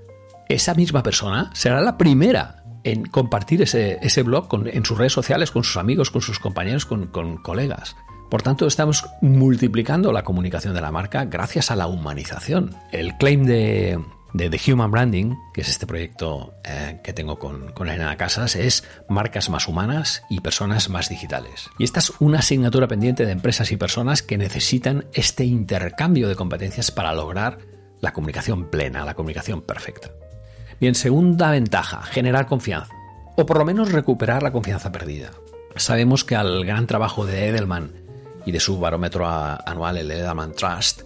[0.48, 5.64] esa misma persona será la primera en compartir ese, blog en sus redes sociales, con
[5.64, 7.96] sus amigos, con sus compañeros, con, con colegas.
[8.30, 12.74] Por tanto, estamos multiplicando la comunicación de la marca gracias a la humanización.
[12.92, 13.98] El claim de,
[14.32, 18.56] de The Human Branding, que es este proyecto eh, que tengo con, con Elena Casas,
[18.56, 21.68] es marcas más humanas y personas más digitales.
[21.78, 26.36] Y esta es una asignatura pendiente de empresas y personas que necesitan este intercambio de
[26.36, 27.58] competencias para lograr
[28.00, 30.10] la comunicación plena, la comunicación perfecta.
[30.80, 32.94] Bien, segunda ventaja, generar confianza,
[33.36, 35.30] o por lo menos recuperar la confianza perdida.
[35.76, 37.92] Sabemos que al gran trabajo de Edelman
[38.46, 41.02] y de su barómetro anual, el Edelman Trust,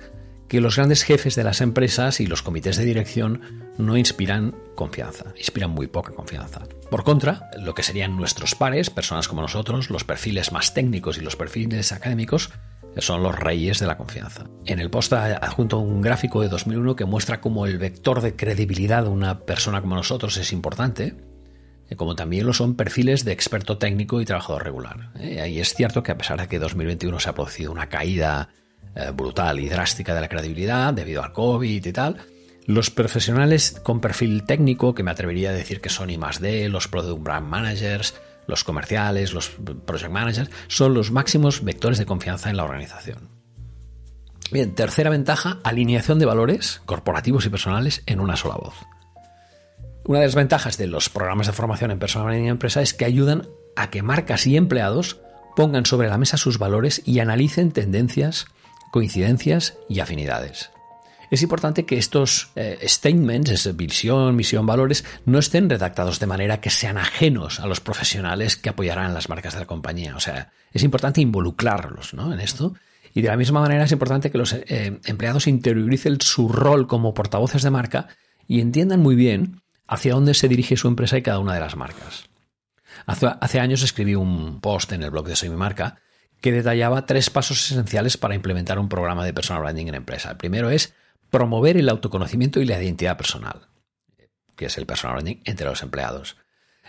[0.49, 3.41] que los grandes jefes de las empresas y los comités de dirección
[3.79, 6.63] no inspiran confianza, inspiran muy poca confianza.
[6.91, 11.23] Por contra, lo que serían nuestros pares, personas como nosotros, los perfiles más técnicos y
[11.23, 12.51] los perfiles académicos,
[12.99, 14.45] son los reyes de la confianza.
[14.67, 19.03] En el post adjunto un gráfico de 2001 que muestra cómo el vector de credibilidad
[19.03, 21.17] de una persona como nosotros es importante,
[21.97, 25.11] como también lo son perfiles de experto técnico y trabajador regular.
[25.19, 25.49] ¿eh?
[25.49, 28.64] Y es cierto que a pesar de que 2021 se ha producido una caída eh,
[29.15, 32.17] brutal y drástica de la credibilidad debido al COVID y tal.
[32.67, 36.89] Los profesionales con perfil técnico, que me atrevería a decir que son I D, los
[36.89, 38.15] Product Brand Managers,
[38.47, 39.51] los comerciales, los
[39.85, 43.29] Project Managers, son los máximos vectores de confianza en la organización.
[44.51, 48.75] Bien, tercera ventaja, alineación de valores corporativos y personales en una sola voz.
[50.07, 53.07] Una de las ventajas de los programas de formación en personal y empresa es que
[53.07, 55.21] ayudan a que marcas y empleados
[55.57, 58.47] pongan sobre la mesa sus valores y analicen tendencias
[58.95, 60.71] coincidencias y afinidades.
[61.29, 66.71] Es importante que estos eh, statements, visión, misión, valores, no estén redactados de manera que
[66.71, 70.15] sean ajenos a los profesionales que apoyarán las marcas de la compañía.
[70.15, 72.75] O sea, es importante involucrarlos en esto.
[73.13, 77.15] Y de la misma manera es importante que los eh, empleados interioricen su rol como
[77.15, 78.07] portavoces de marca
[78.47, 81.75] y entiendan muy bien hacia dónde se dirige su empresa y cada una de las
[81.75, 82.27] marcas.
[83.07, 85.99] Hace, hace años escribí un post en el blog de Soy Mi Marca
[86.45, 90.33] que detallaba tres pasos esenciales para implementar un programa de personal branding en empresa.
[90.33, 90.93] El primero es
[91.31, 93.69] promover el autoconocimiento y la identidad personal,
[94.55, 96.37] que es el personal branding entre los empleados.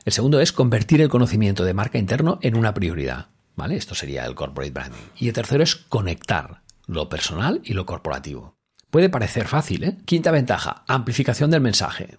[0.03, 3.27] El segundo es convertir el conocimiento de marca interno en una prioridad.
[3.55, 3.77] ¿vale?
[3.77, 4.99] Esto sería el corporate branding.
[5.15, 8.57] Y el tercero es conectar lo personal y lo corporativo.
[8.89, 9.97] Puede parecer fácil, ¿eh?
[10.03, 12.17] Quinta ventaja, amplificación del mensaje.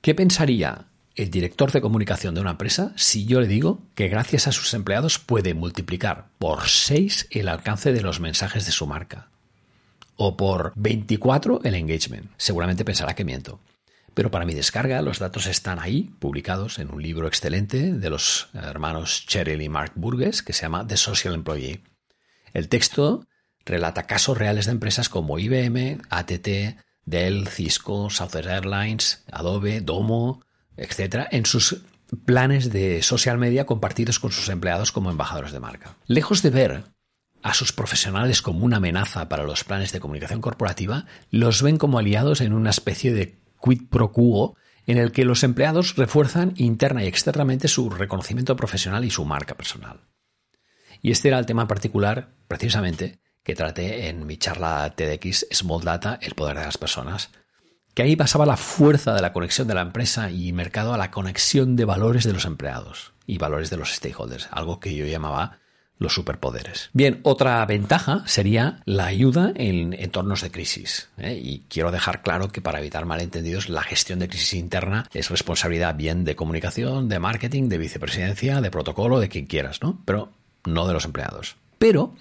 [0.00, 4.46] ¿Qué pensaría el director de comunicación de una empresa si yo le digo que gracias
[4.46, 9.28] a sus empleados puede multiplicar por 6 el alcance de los mensajes de su marca?
[10.14, 12.30] O por 24 el engagement.
[12.36, 13.60] Seguramente pensará que miento.
[14.14, 18.48] Pero para mi descarga los datos están ahí, publicados en un libro excelente de los
[18.54, 21.82] hermanos Cheryl y Mark Burgess que se llama The Social Employee.
[22.52, 23.26] El texto
[23.64, 30.42] relata casos reales de empresas como IBM, ATT, Dell, Cisco, Southern Airlines, Adobe, Domo,
[30.78, 31.82] etcétera, en sus
[32.24, 35.96] planes de social media compartidos con sus empleados como embajadores de marca.
[36.06, 36.84] Lejos de ver
[37.42, 41.98] a sus profesionales como una amenaza para los planes de comunicación corporativa, los ven como
[41.98, 47.04] aliados en una especie de quid pro quo en el que los empleados refuerzan interna
[47.04, 50.00] y externamente su reconocimiento profesional y su marca personal.
[51.02, 56.18] Y este era el tema particular, precisamente, que traté en mi charla TEDx Small Data,
[56.22, 57.30] el poder de las personas,
[57.94, 61.10] que ahí pasaba la fuerza de la conexión de la empresa y mercado a la
[61.10, 65.58] conexión de valores de los empleados y valores de los stakeholders, algo que yo llamaba
[65.98, 66.90] los superpoderes.
[66.92, 71.08] Bien, otra ventaja sería la ayuda en entornos de crisis.
[71.18, 71.38] ¿eh?
[71.42, 75.96] Y quiero dejar claro que para evitar malentendidos, la gestión de crisis interna es responsabilidad
[75.96, 80.00] bien de comunicación, de marketing, de vicepresidencia, de protocolo, de quien quieras, ¿no?
[80.04, 80.32] Pero
[80.64, 81.56] no de los empleados.
[81.78, 82.14] Pero,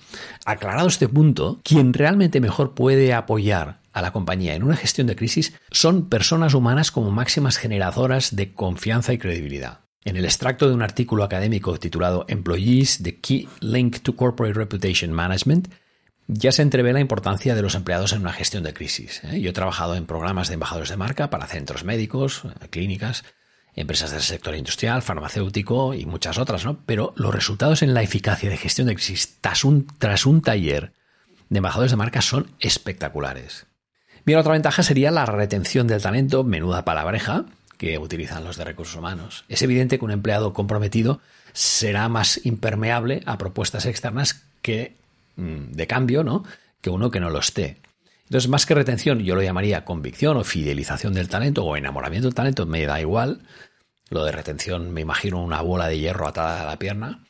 [0.46, 5.16] aclarado este punto, quien realmente mejor puede apoyar a la compañía en una gestión de
[5.16, 9.80] crisis son personas humanas como máximas generadoras de confianza y credibilidad.
[10.06, 15.12] En el extracto de un artículo académico titulado Employees, The Key Link to Corporate Reputation
[15.12, 15.70] Management,
[16.28, 19.22] ya se entrevé la importancia de los empleados en una gestión de crisis.
[19.24, 19.42] ¿eh?
[19.42, 23.24] Yo he trabajado en programas de embajadores de marca para centros médicos, clínicas,
[23.74, 26.84] empresas del sector industrial, farmacéutico y muchas otras, ¿no?
[26.86, 30.94] Pero los resultados en la eficacia de gestión de crisis tras un, tras un taller
[31.50, 33.68] de embajadores de marca son espectaculares.
[34.28, 37.46] Bien, otra ventaja sería la retención del talento, menuda palabreja
[37.78, 39.46] que utilizan los de recursos humanos.
[39.48, 41.22] Es evidente que un empleado comprometido
[41.54, 44.98] será más impermeable a propuestas externas que
[45.38, 46.44] mm, de cambio, ¿no?
[46.82, 47.78] Que uno que no lo esté.
[48.26, 52.36] Entonces, más que retención, yo lo llamaría convicción o fidelización del talento o enamoramiento del
[52.36, 53.44] talento, me da igual.
[54.10, 57.24] Lo de retención, me imagino una bola de hierro atada a la pierna.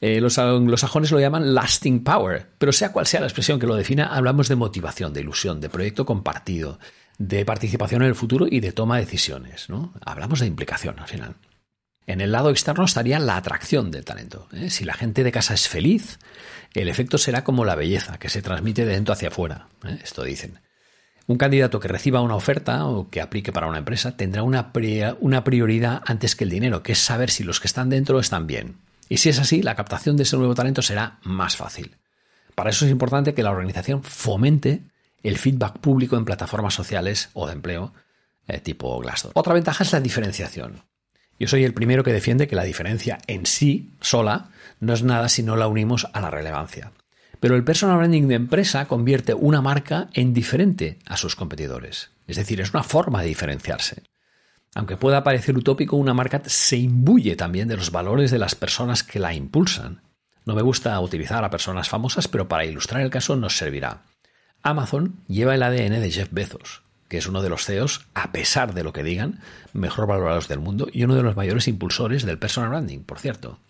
[0.00, 3.76] Eh, los anglosajones lo llaman lasting power, pero sea cual sea la expresión que lo
[3.76, 6.78] defina, hablamos de motivación, de ilusión, de proyecto compartido,
[7.18, 9.70] de participación en el futuro y de toma de decisiones.
[9.70, 9.94] ¿no?
[10.04, 11.36] Hablamos de implicación al final.
[12.06, 14.48] En el lado externo estaría la atracción del talento.
[14.52, 14.70] ¿eh?
[14.70, 16.18] Si la gente de casa es feliz,
[16.74, 19.68] el efecto será como la belleza, que se transmite de dentro hacia afuera.
[19.84, 19.98] ¿eh?
[20.04, 20.60] Esto dicen.
[21.26, 24.70] Un candidato que reciba una oferta o que aplique para una empresa tendrá una,
[25.18, 28.46] una prioridad antes que el dinero, que es saber si los que están dentro están
[28.46, 28.76] bien.
[29.08, 31.96] Y si es así, la captación de ese nuevo talento será más fácil.
[32.54, 34.82] Para eso es importante que la organización fomente
[35.22, 37.92] el feedback público en plataformas sociales o de empleo
[38.48, 39.32] eh, tipo Glassdoor.
[39.34, 40.82] Otra ventaja es la diferenciación.
[41.38, 44.50] Yo soy el primero que defiende que la diferencia en sí, sola,
[44.80, 46.92] no es nada si no la unimos a la relevancia.
[47.40, 52.10] Pero el personal branding de empresa convierte una marca en diferente a sus competidores.
[52.26, 54.02] Es decir, es una forma de diferenciarse.
[54.76, 59.02] Aunque pueda parecer utópico, una marca se imbuye también de los valores de las personas
[59.02, 60.02] que la impulsan.
[60.44, 64.02] No me gusta utilizar a personas famosas, pero para ilustrar el caso nos servirá.
[64.62, 68.74] Amazon lleva el ADN de Jeff Bezos, que es uno de los CEOs, a pesar
[68.74, 69.40] de lo que digan,
[69.72, 73.60] mejor valorados del mundo y uno de los mayores impulsores del personal branding, por cierto.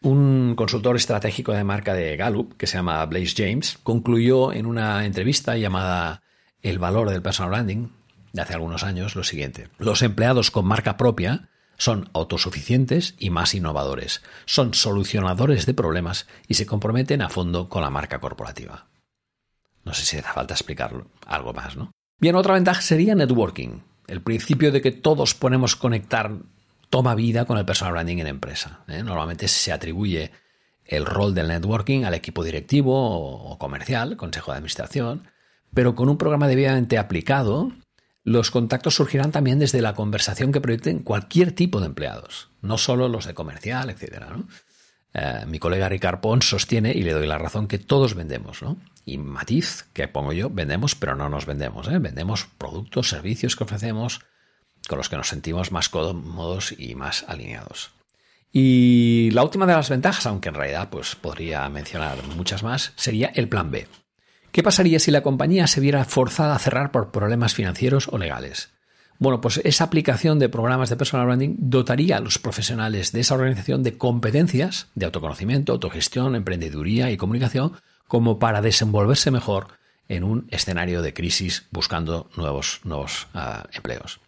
[0.00, 5.04] Un consultor estratégico de marca de Gallup, que se llama Blaze James, concluyó en una
[5.04, 6.22] entrevista llamada
[6.62, 7.88] El valor del personal branding,
[8.32, 9.68] de hace algunos años, lo siguiente.
[9.78, 16.54] Los empleados con marca propia son autosuficientes y más innovadores, son solucionadores de problemas y
[16.54, 18.86] se comprometen a fondo con la marca corporativa.
[19.84, 21.92] No sé si hace falta explicarlo algo más, ¿no?
[22.20, 23.80] Bien, otra ventaja sería networking.
[24.08, 26.32] El principio de que todos podemos conectar
[26.90, 28.80] toma vida con el personal branding en empresa.
[28.88, 29.02] ¿eh?
[29.02, 30.32] Normalmente se atribuye
[30.84, 35.28] el rol del networking al equipo directivo o comercial, consejo de administración,
[35.74, 37.72] pero con un programa debidamente aplicado,
[38.28, 43.08] los contactos surgirán también desde la conversación que proyecten cualquier tipo de empleados, no solo
[43.08, 44.22] los de comercial, etc.
[45.14, 48.76] Eh, mi colega Ricard Pons sostiene, y le doy la razón, que todos vendemos, ¿no?
[49.06, 51.88] Y matiz, que pongo yo, vendemos, pero no nos vendemos.
[51.88, 51.98] ¿eh?
[51.98, 54.20] Vendemos productos, servicios que ofrecemos
[54.86, 57.90] con los que nos sentimos más cómodos y más alineados.
[58.52, 63.28] Y la última de las ventajas, aunque en realidad pues, podría mencionar muchas más, sería
[63.34, 63.86] el plan B.
[64.52, 68.70] ¿Qué pasaría si la compañía se viera forzada a cerrar por problemas financieros o legales?
[69.18, 73.34] Bueno, pues esa aplicación de programas de personal branding dotaría a los profesionales de esa
[73.34, 77.72] organización de competencias de autoconocimiento, autogestión, emprendeduría y comunicación
[78.06, 79.68] como para desenvolverse mejor
[80.08, 84.20] en un escenario de crisis buscando nuevos, nuevos ah, empleos.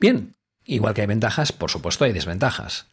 [0.00, 0.34] Bien,
[0.64, 2.86] igual que hay ventajas, por supuesto hay desventajas.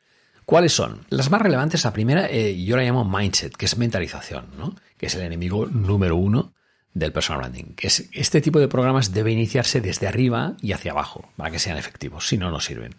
[0.46, 1.06] ¿Cuáles son?
[1.10, 4.76] Las más relevantes, la primera, eh, yo la llamo mindset, que es mentalización, ¿no?
[5.06, 6.56] Que es el enemigo número uno
[6.96, 7.76] del personal branding.
[8.12, 12.28] Este tipo de programas debe iniciarse desde arriba y hacia abajo para que sean efectivos,
[12.28, 12.96] si no, no sirven.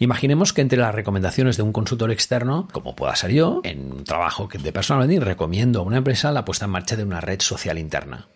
[0.00, 4.02] Imaginemos que entre las recomendaciones de un consultor externo, como pueda ser yo, en un
[4.02, 7.40] trabajo de personal branding, recomiendo a una empresa la puesta en marcha de una red
[7.40, 8.26] social interna.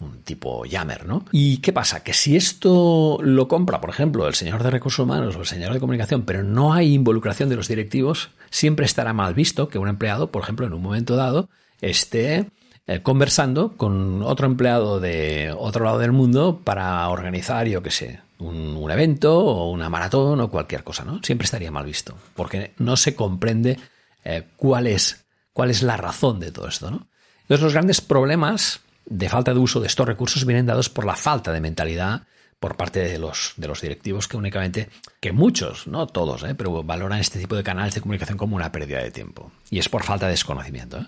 [0.00, 1.26] Un tipo Yammer, ¿no?
[1.32, 2.02] ¿Y qué pasa?
[2.02, 5.74] Que si esto lo compra, por ejemplo, el señor de recursos humanos o el señor
[5.74, 9.88] de comunicación, pero no hay involucración de los directivos, siempre estará mal visto que un
[9.88, 11.50] empleado, por ejemplo, en un momento dado,
[11.80, 12.46] esté
[12.86, 18.20] eh, conversando con otro empleado de otro lado del mundo para organizar, yo qué sé,
[18.38, 21.20] un, evento o una maratón o cualquier cosa, ¿no?
[21.22, 23.78] Siempre estaría mal visto, porque no se comprende
[24.24, 27.08] eh, cuál, es, cuál es la razón de todo esto, ¿no?
[27.42, 31.16] Entonces, los grandes problemas de falta de uso de estos recursos vienen dados por la
[31.16, 32.22] falta de mentalidad
[32.60, 34.88] por parte de los, de los directivos que únicamente,
[35.20, 36.54] que muchos, no todos, ¿eh?
[36.54, 39.52] pero valoran este tipo de canales de comunicación como una pérdida de tiempo.
[39.70, 40.98] Y es por falta de desconocimiento.
[40.98, 41.06] ¿eh?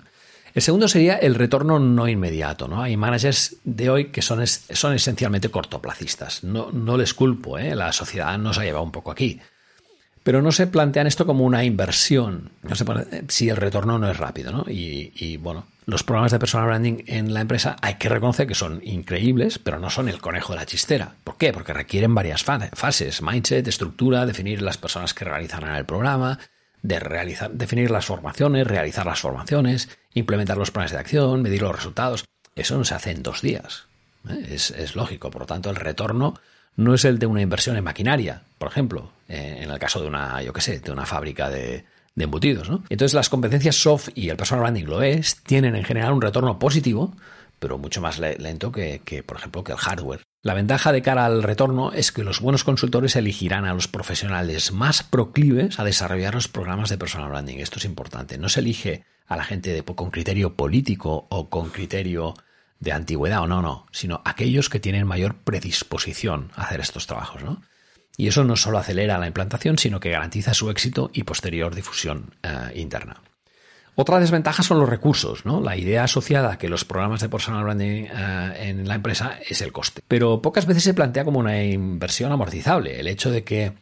[0.59, 2.67] El segundo sería el retorno no inmediato.
[2.67, 2.83] ¿no?
[2.83, 6.43] Hay managers de hoy que son, son esencialmente cortoplacistas.
[6.43, 7.77] No, no les culpo, ¿eh?
[7.77, 9.39] la sociedad nos ha llevado un poco aquí.
[10.25, 12.51] Pero no se plantean esto como una inversión.
[12.63, 12.85] No se
[13.29, 14.51] si el retorno no es rápido.
[14.51, 14.65] ¿no?
[14.69, 18.57] Y, y bueno, los programas de personal branding en la empresa hay que reconocer que
[18.57, 21.15] son increíbles, pero no son el conejo de la chistera.
[21.23, 21.53] ¿Por qué?
[21.53, 26.41] Porque requieren varias fases, mindset, estructura, definir las personas que realizarán el programa,
[26.83, 29.89] de realizar, definir las formaciones, realizar las formaciones,
[30.19, 32.25] implementar los planes de acción, medir los resultados.
[32.55, 33.87] Eso no se hace en dos días.
[34.29, 34.47] ¿eh?
[34.51, 35.31] Es, lógico.
[35.31, 36.35] Por lo tanto, el retorno
[36.77, 40.09] no es el de una inversión en maquinaria, por ejemplo, eh, en el caso de
[40.09, 41.85] una, yo qué sé, de una fábrica de,
[42.17, 42.69] embutidos.
[42.89, 46.59] Entonces, las competencias soft y el personal branding lo es, tienen en general un retorno
[46.59, 47.15] positivo,
[47.61, 50.23] pero mucho más lento que, que, por ejemplo, que el hardware.
[50.43, 54.73] La ventaja de cara al retorno es que los buenos consultores elegirán a los profesionales
[54.73, 57.59] más proclives a desarrollar los programas de personal branding.
[57.59, 58.39] Esto es importante.
[58.39, 62.35] No se elige a la gente con criterio político o con criterio
[62.81, 67.43] de antigüedad o no, no, sino aquellos que tienen mayor predisposición a hacer estos trabajos.
[67.43, 67.61] ¿no?
[68.17, 72.35] Y eso no solo acelera la implantación, sino que garantiza su éxito y posterior difusión
[72.43, 73.23] eh, interna.
[73.95, 75.61] Otra desventaja son los recursos, ¿no?
[75.61, 79.61] La idea asociada a que los programas de personal branding eh, en la empresa es
[79.61, 80.03] el coste.
[80.07, 83.01] Pero pocas veces se plantea como una inversión amortizable.
[83.01, 83.73] El hecho de que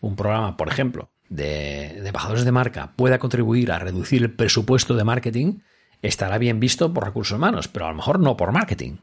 [0.00, 4.94] un programa, por ejemplo, de, de embajadores de marca pueda contribuir a reducir el presupuesto
[4.94, 5.58] de marketing
[6.02, 8.98] estará bien visto por recursos humanos, pero a lo mejor no por marketing.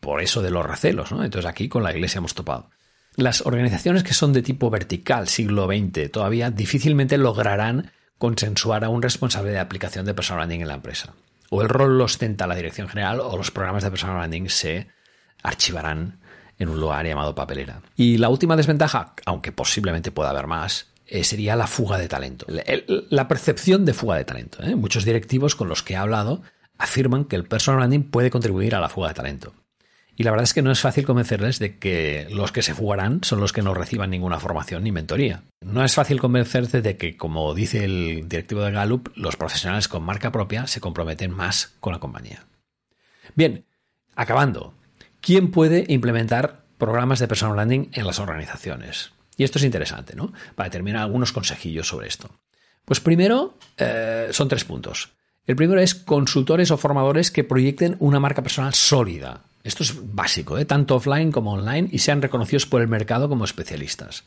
[0.00, 1.24] Por eso de los recelos, ¿no?
[1.24, 2.70] Entonces aquí con la iglesia hemos topado.
[3.16, 9.02] Las organizaciones que son de tipo vertical, siglo XX, todavía difícilmente lograrán consensuar a un
[9.02, 11.14] responsable de aplicación de personal branding en la empresa.
[11.48, 14.88] O el rol lo ostenta la dirección general o los programas de personal branding se
[15.42, 16.20] archivarán
[16.58, 17.80] en un lugar llamado papelera.
[17.96, 22.46] Y la última desventaja, aunque posiblemente pueda haber más, eh, sería la fuga de talento.
[23.10, 24.62] La percepción de fuga de talento.
[24.62, 24.74] ¿eh?
[24.74, 26.42] Muchos directivos con los que he hablado
[26.78, 29.54] afirman que el personal branding puede contribuir a la fuga de talento.
[30.18, 33.20] Y la verdad es que no es fácil convencerles de que los que se fugarán
[33.22, 35.42] son los que no reciban ninguna formación ni mentoría.
[35.60, 40.02] No es fácil convencerse de que, como dice el directivo de Gallup, los profesionales con
[40.02, 42.46] marca propia se comprometen más con la compañía.
[43.34, 43.66] Bien,
[44.14, 44.72] acabando.
[45.20, 49.12] ¿Quién puede implementar programas de personal branding en las organizaciones?
[49.36, 50.32] Y esto es interesante, ¿no?
[50.54, 52.30] Para terminar, algunos consejillos sobre esto.
[52.84, 55.10] Pues primero, eh, son tres puntos.
[55.46, 60.58] El primero es consultores o formadores que proyecten una marca personal sólida, esto es básico,
[60.58, 60.64] ¿eh?
[60.64, 64.24] tanto offline como online, y sean reconocidos por el mercado como especialistas.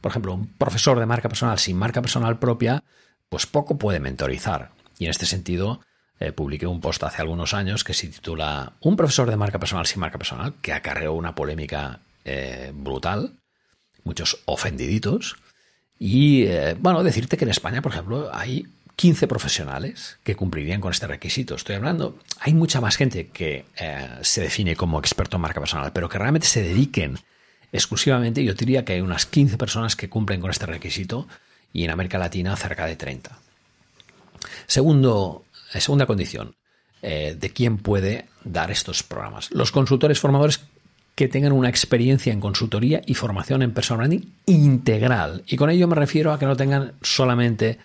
[0.00, 2.84] Por ejemplo, un profesor de marca personal sin marca personal propia,
[3.30, 4.72] pues poco puede mentorizar.
[4.98, 5.80] Y en este sentido,
[6.20, 9.86] eh, publiqué un post hace algunos años que se titula Un profesor de marca personal
[9.86, 12.00] sin marca personal, que acarreó una polémica
[12.72, 13.34] brutal,
[14.04, 15.36] muchos ofendiditos.
[15.98, 16.46] Y
[16.80, 21.54] bueno, decirte que en España, por ejemplo, hay 15 profesionales que cumplirían con este requisito.
[21.54, 25.92] Estoy hablando, hay mucha más gente que eh, se define como experto en marca personal,
[25.92, 27.18] pero que realmente se dediquen
[27.72, 31.26] exclusivamente, yo diría que hay unas 15 personas que cumplen con este requisito
[31.72, 33.36] y en América Latina cerca de 30.
[34.66, 36.54] Segundo, eh, segunda condición
[37.02, 39.50] eh, de quién puede dar estos programas.
[39.50, 40.60] Los consultores formadores
[41.14, 45.44] que tengan una experiencia en consultoría y formación en personal integral.
[45.46, 47.78] Y con ello me refiero a que no tengan solamente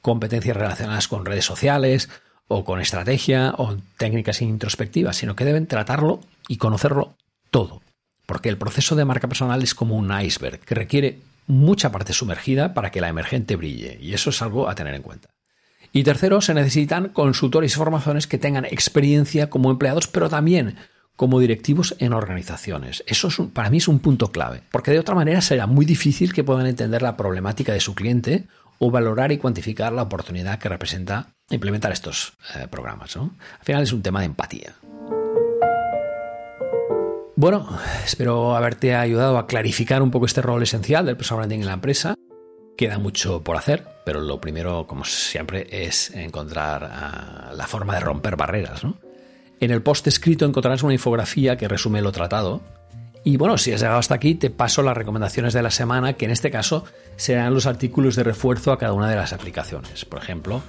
[0.00, 2.08] competencias relacionadas con redes sociales
[2.48, 7.16] o con estrategia o técnicas introspectivas, sino que deben tratarlo y conocerlo
[7.50, 7.82] todo.
[8.26, 12.74] Porque el proceso de marca personal es como un iceberg que requiere mucha parte sumergida
[12.74, 13.98] para que la emergente brille.
[14.00, 15.28] Y eso es algo a tener en cuenta.
[15.92, 20.76] Y tercero, se necesitan consultores y formaciones que tengan experiencia como empleados, pero también
[21.16, 23.04] como directivos en organizaciones.
[23.06, 26.32] Eso es para mí es un punto clave, porque de otra manera será muy difícil
[26.32, 28.46] que puedan entender la problemática de su cliente
[28.78, 33.16] o valorar y cuantificar la oportunidad que representa implementar estos eh, programas.
[33.16, 33.30] Al
[33.62, 34.74] final es un tema de empatía.
[37.36, 37.68] Bueno,
[38.04, 41.72] espero haberte ayudado a clarificar un poco este rol esencial del personal branding en la
[41.74, 42.14] empresa.
[42.76, 48.00] Queda mucho por hacer, pero lo primero, como siempre, es encontrar ah, la forma de
[48.00, 48.82] romper barreras.
[49.62, 52.62] En el post escrito encontrarás una infografía que resume lo tratado
[53.22, 56.24] y bueno, si has llegado hasta aquí, te paso las recomendaciones de la semana, que
[56.24, 56.84] en este caso
[57.14, 60.04] serán los artículos de refuerzo a cada una de las aplicaciones.
[60.04, 60.62] Por ejemplo,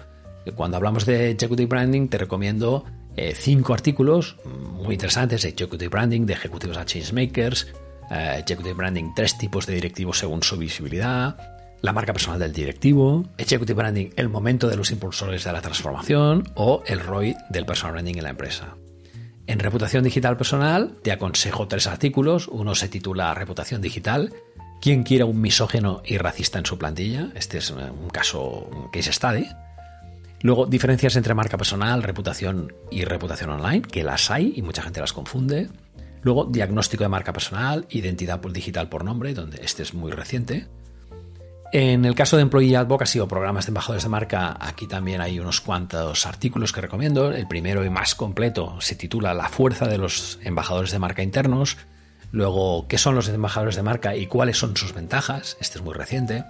[0.53, 2.85] cuando hablamos de Executive Branding, te recomiendo
[3.15, 7.73] eh, cinco artículos muy interesantes de Executive Branding, de ejecutivos a Changemakers,
[8.11, 11.35] eh, Executive Branding, tres tipos de directivos según su visibilidad,
[11.81, 16.51] la marca personal del directivo, Executive Branding, el momento de los impulsores de la transformación
[16.53, 18.75] o el ROI del personal branding en la empresa.
[19.45, 22.47] En reputación digital personal te aconsejo tres artículos.
[22.47, 24.33] Uno se titula Reputación digital.
[24.81, 27.29] ¿Quién quiere un misógeno y racista en su plantilla?
[27.35, 29.47] Este es un caso, un case study.
[30.41, 34.99] Luego, diferencias entre marca personal, reputación y reputación online, que las hay y mucha gente
[34.99, 35.69] las confunde.
[36.21, 40.67] Luego, diagnóstico de marca personal, identidad digital por nombre, donde este es muy reciente.
[41.75, 45.39] En el caso de Employee Advocacy o programas de embajadores de marca, aquí también hay
[45.39, 47.31] unos cuantos artículos que recomiendo.
[47.31, 51.77] El primero y más completo se titula La fuerza de los embajadores de marca internos.
[52.31, 55.57] Luego, ¿qué son los embajadores de marca y cuáles son sus ventajas?
[55.59, 56.43] Este es muy reciente.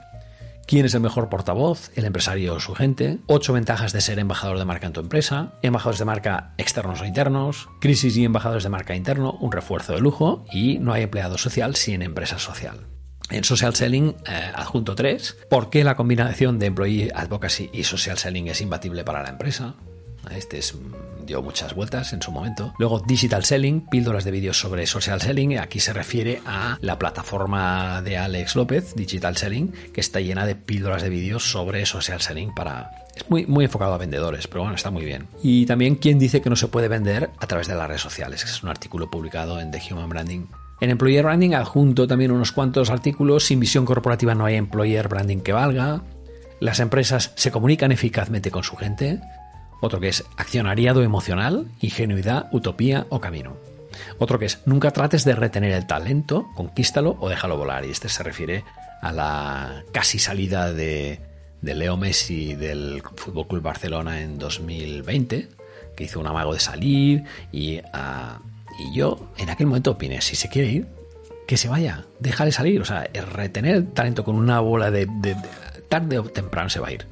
[0.68, 1.90] ¿Quién es el mejor portavoz?
[1.96, 3.20] El empresario o su gente.
[3.28, 5.54] Ocho ventajas de ser embajador de marca en tu empresa.
[5.62, 7.70] Embajadores de marca externos o internos.
[7.80, 10.44] Crisis y embajadores de marca interno, un refuerzo de lujo.
[10.52, 12.93] Y no hay empleado social sin empresa social.
[13.34, 18.20] En Social Selling, eh, adjunto 3, ¿por qué la combinación de Employee Advocacy y Social
[18.20, 19.74] Selling es imbatible para la empresa?
[20.30, 22.76] Este es, mm, dio muchas vueltas en su momento.
[22.78, 25.58] Luego Digital Selling, píldoras de vídeos sobre social selling.
[25.58, 30.56] Aquí se refiere a la plataforma de Alex López, Digital Selling, que está llena de
[30.56, 32.92] píldoras de vídeos sobre social selling para...
[33.16, 35.28] Es muy, muy enfocado a vendedores, pero bueno, está muy bien.
[35.42, 38.44] Y también quién dice que no se puede vender a través de las redes sociales,
[38.44, 40.46] es un artículo publicado en The Human Branding
[40.84, 43.46] en Employer Branding adjunto también unos cuantos artículos.
[43.46, 46.02] Sin visión corporativa no hay Employer Branding que valga.
[46.60, 49.22] Las empresas se comunican eficazmente con su gente.
[49.80, 53.56] Otro que es accionariado emocional, ingenuidad, utopía o camino.
[54.18, 57.86] Otro que es nunca trates de retener el talento, conquístalo o déjalo volar.
[57.86, 58.66] Y este se refiere
[59.02, 61.22] a la casi salida de,
[61.62, 65.48] Leo Messi del Fútbol Club Barcelona en 2020,
[65.96, 67.24] que hizo un amago de salir
[67.54, 68.40] y a
[68.80, 70.88] y yo en aquel momento opiné, si se quiere ir,
[71.48, 72.82] que se vaya, déjale salir.
[72.82, 75.08] O sea, retener talento con una bola de,
[75.90, 77.06] tarde o temprano se va a ir.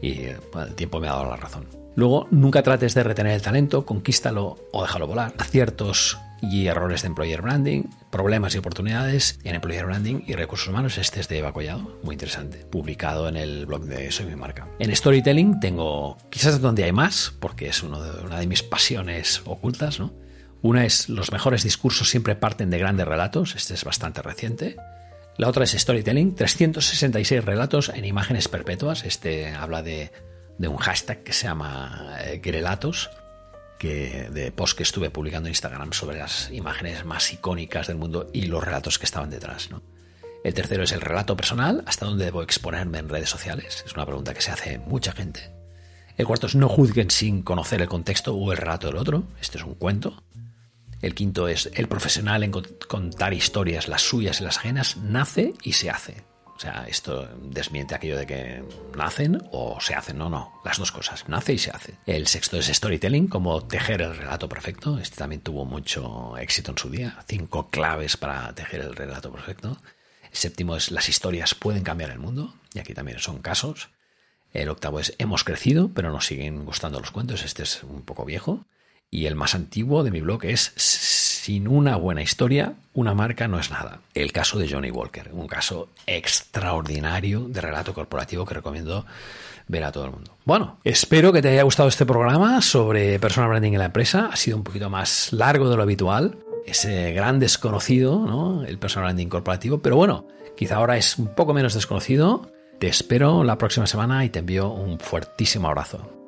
[0.00, 1.66] Y el tiempo me ha dado la razón.
[1.94, 5.34] Luego, nunca trates de retener el talento, conquístalo o déjalo volar.
[5.38, 10.96] Aciertos y errores de Employer Branding, problemas y oportunidades en Employer Branding y recursos humanos.
[10.96, 14.66] Este es de Eva Collado, muy interesante, publicado en el blog de Soy mi marca.
[14.78, 20.21] En Storytelling tengo quizás donde hay más, porque es una de mis pasiones ocultas, ¿no?
[20.62, 24.76] Una es los mejores discursos siempre parten de grandes relatos, este es bastante reciente.
[25.36, 30.12] La otra es Storytelling, 366 relatos en imágenes perpetuas, este habla de,
[30.58, 33.10] un hashtag que se llama eh, Grelatos,
[33.76, 38.28] que, de post que estuve publicando en Instagram sobre las imágenes más icónicas del mundo
[38.32, 39.68] y los relatos que estaban detrás.
[40.44, 44.06] El tercero es el relato personal, hasta dónde debo exponerme en redes sociales, es una
[44.06, 45.50] pregunta que se hace mucha gente.
[46.16, 49.58] El cuarto es no juzguen sin conocer el contexto o el relato del otro, este
[49.58, 50.22] es un cuento.
[51.02, 55.72] El quinto es el profesional en contar historias, las suyas y las ajenas, nace y
[55.72, 56.24] se hace.
[56.56, 58.62] O sea, esto desmiente aquello de que
[58.96, 60.16] nacen o se hacen.
[60.16, 61.94] No, no, las dos cosas, nace y se hace.
[62.06, 64.96] El sexto es storytelling, como tejer el relato perfecto.
[64.98, 67.18] Este también tuvo mucho éxito en su día.
[67.26, 69.78] Cinco claves para tejer el relato perfecto.
[70.30, 72.54] El séptimo es las historias pueden cambiar el mundo.
[72.74, 73.90] Y aquí también son casos.
[74.52, 77.42] El octavo es hemos crecido, pero nos siguen gustando los cuentos.
[77.42, 78.64] Este es un poco viejo.
[79.14, 83.58] Y el más antiguo de mi blog es Sin una buena historia, una marca no
[83.58, 84.00] es nada.
[84.14, 89.04] El caso de Johnny Walker, un caso extraordinario de relato corporativo que recomiendo
[89.68, 90.34] ver a todo el mundo.
[90.46, 94.30] Bueno, espero que te haya gustado este programa sobre personal branding en la empresa.
[94.32, 96.38] Ha sido un poquito más largo de lo habitual.
[96.64, 98.64] Ese gran desconocido, ¿no?
[98.64, 99.82] El personal branding corporativo.
[99.82, 102.50] Pero bueno, quizá ahora es un poco menos desconocido.
[102.78, 106.21] Te espero la próxima semana y te envío un fuertísimo abrazo.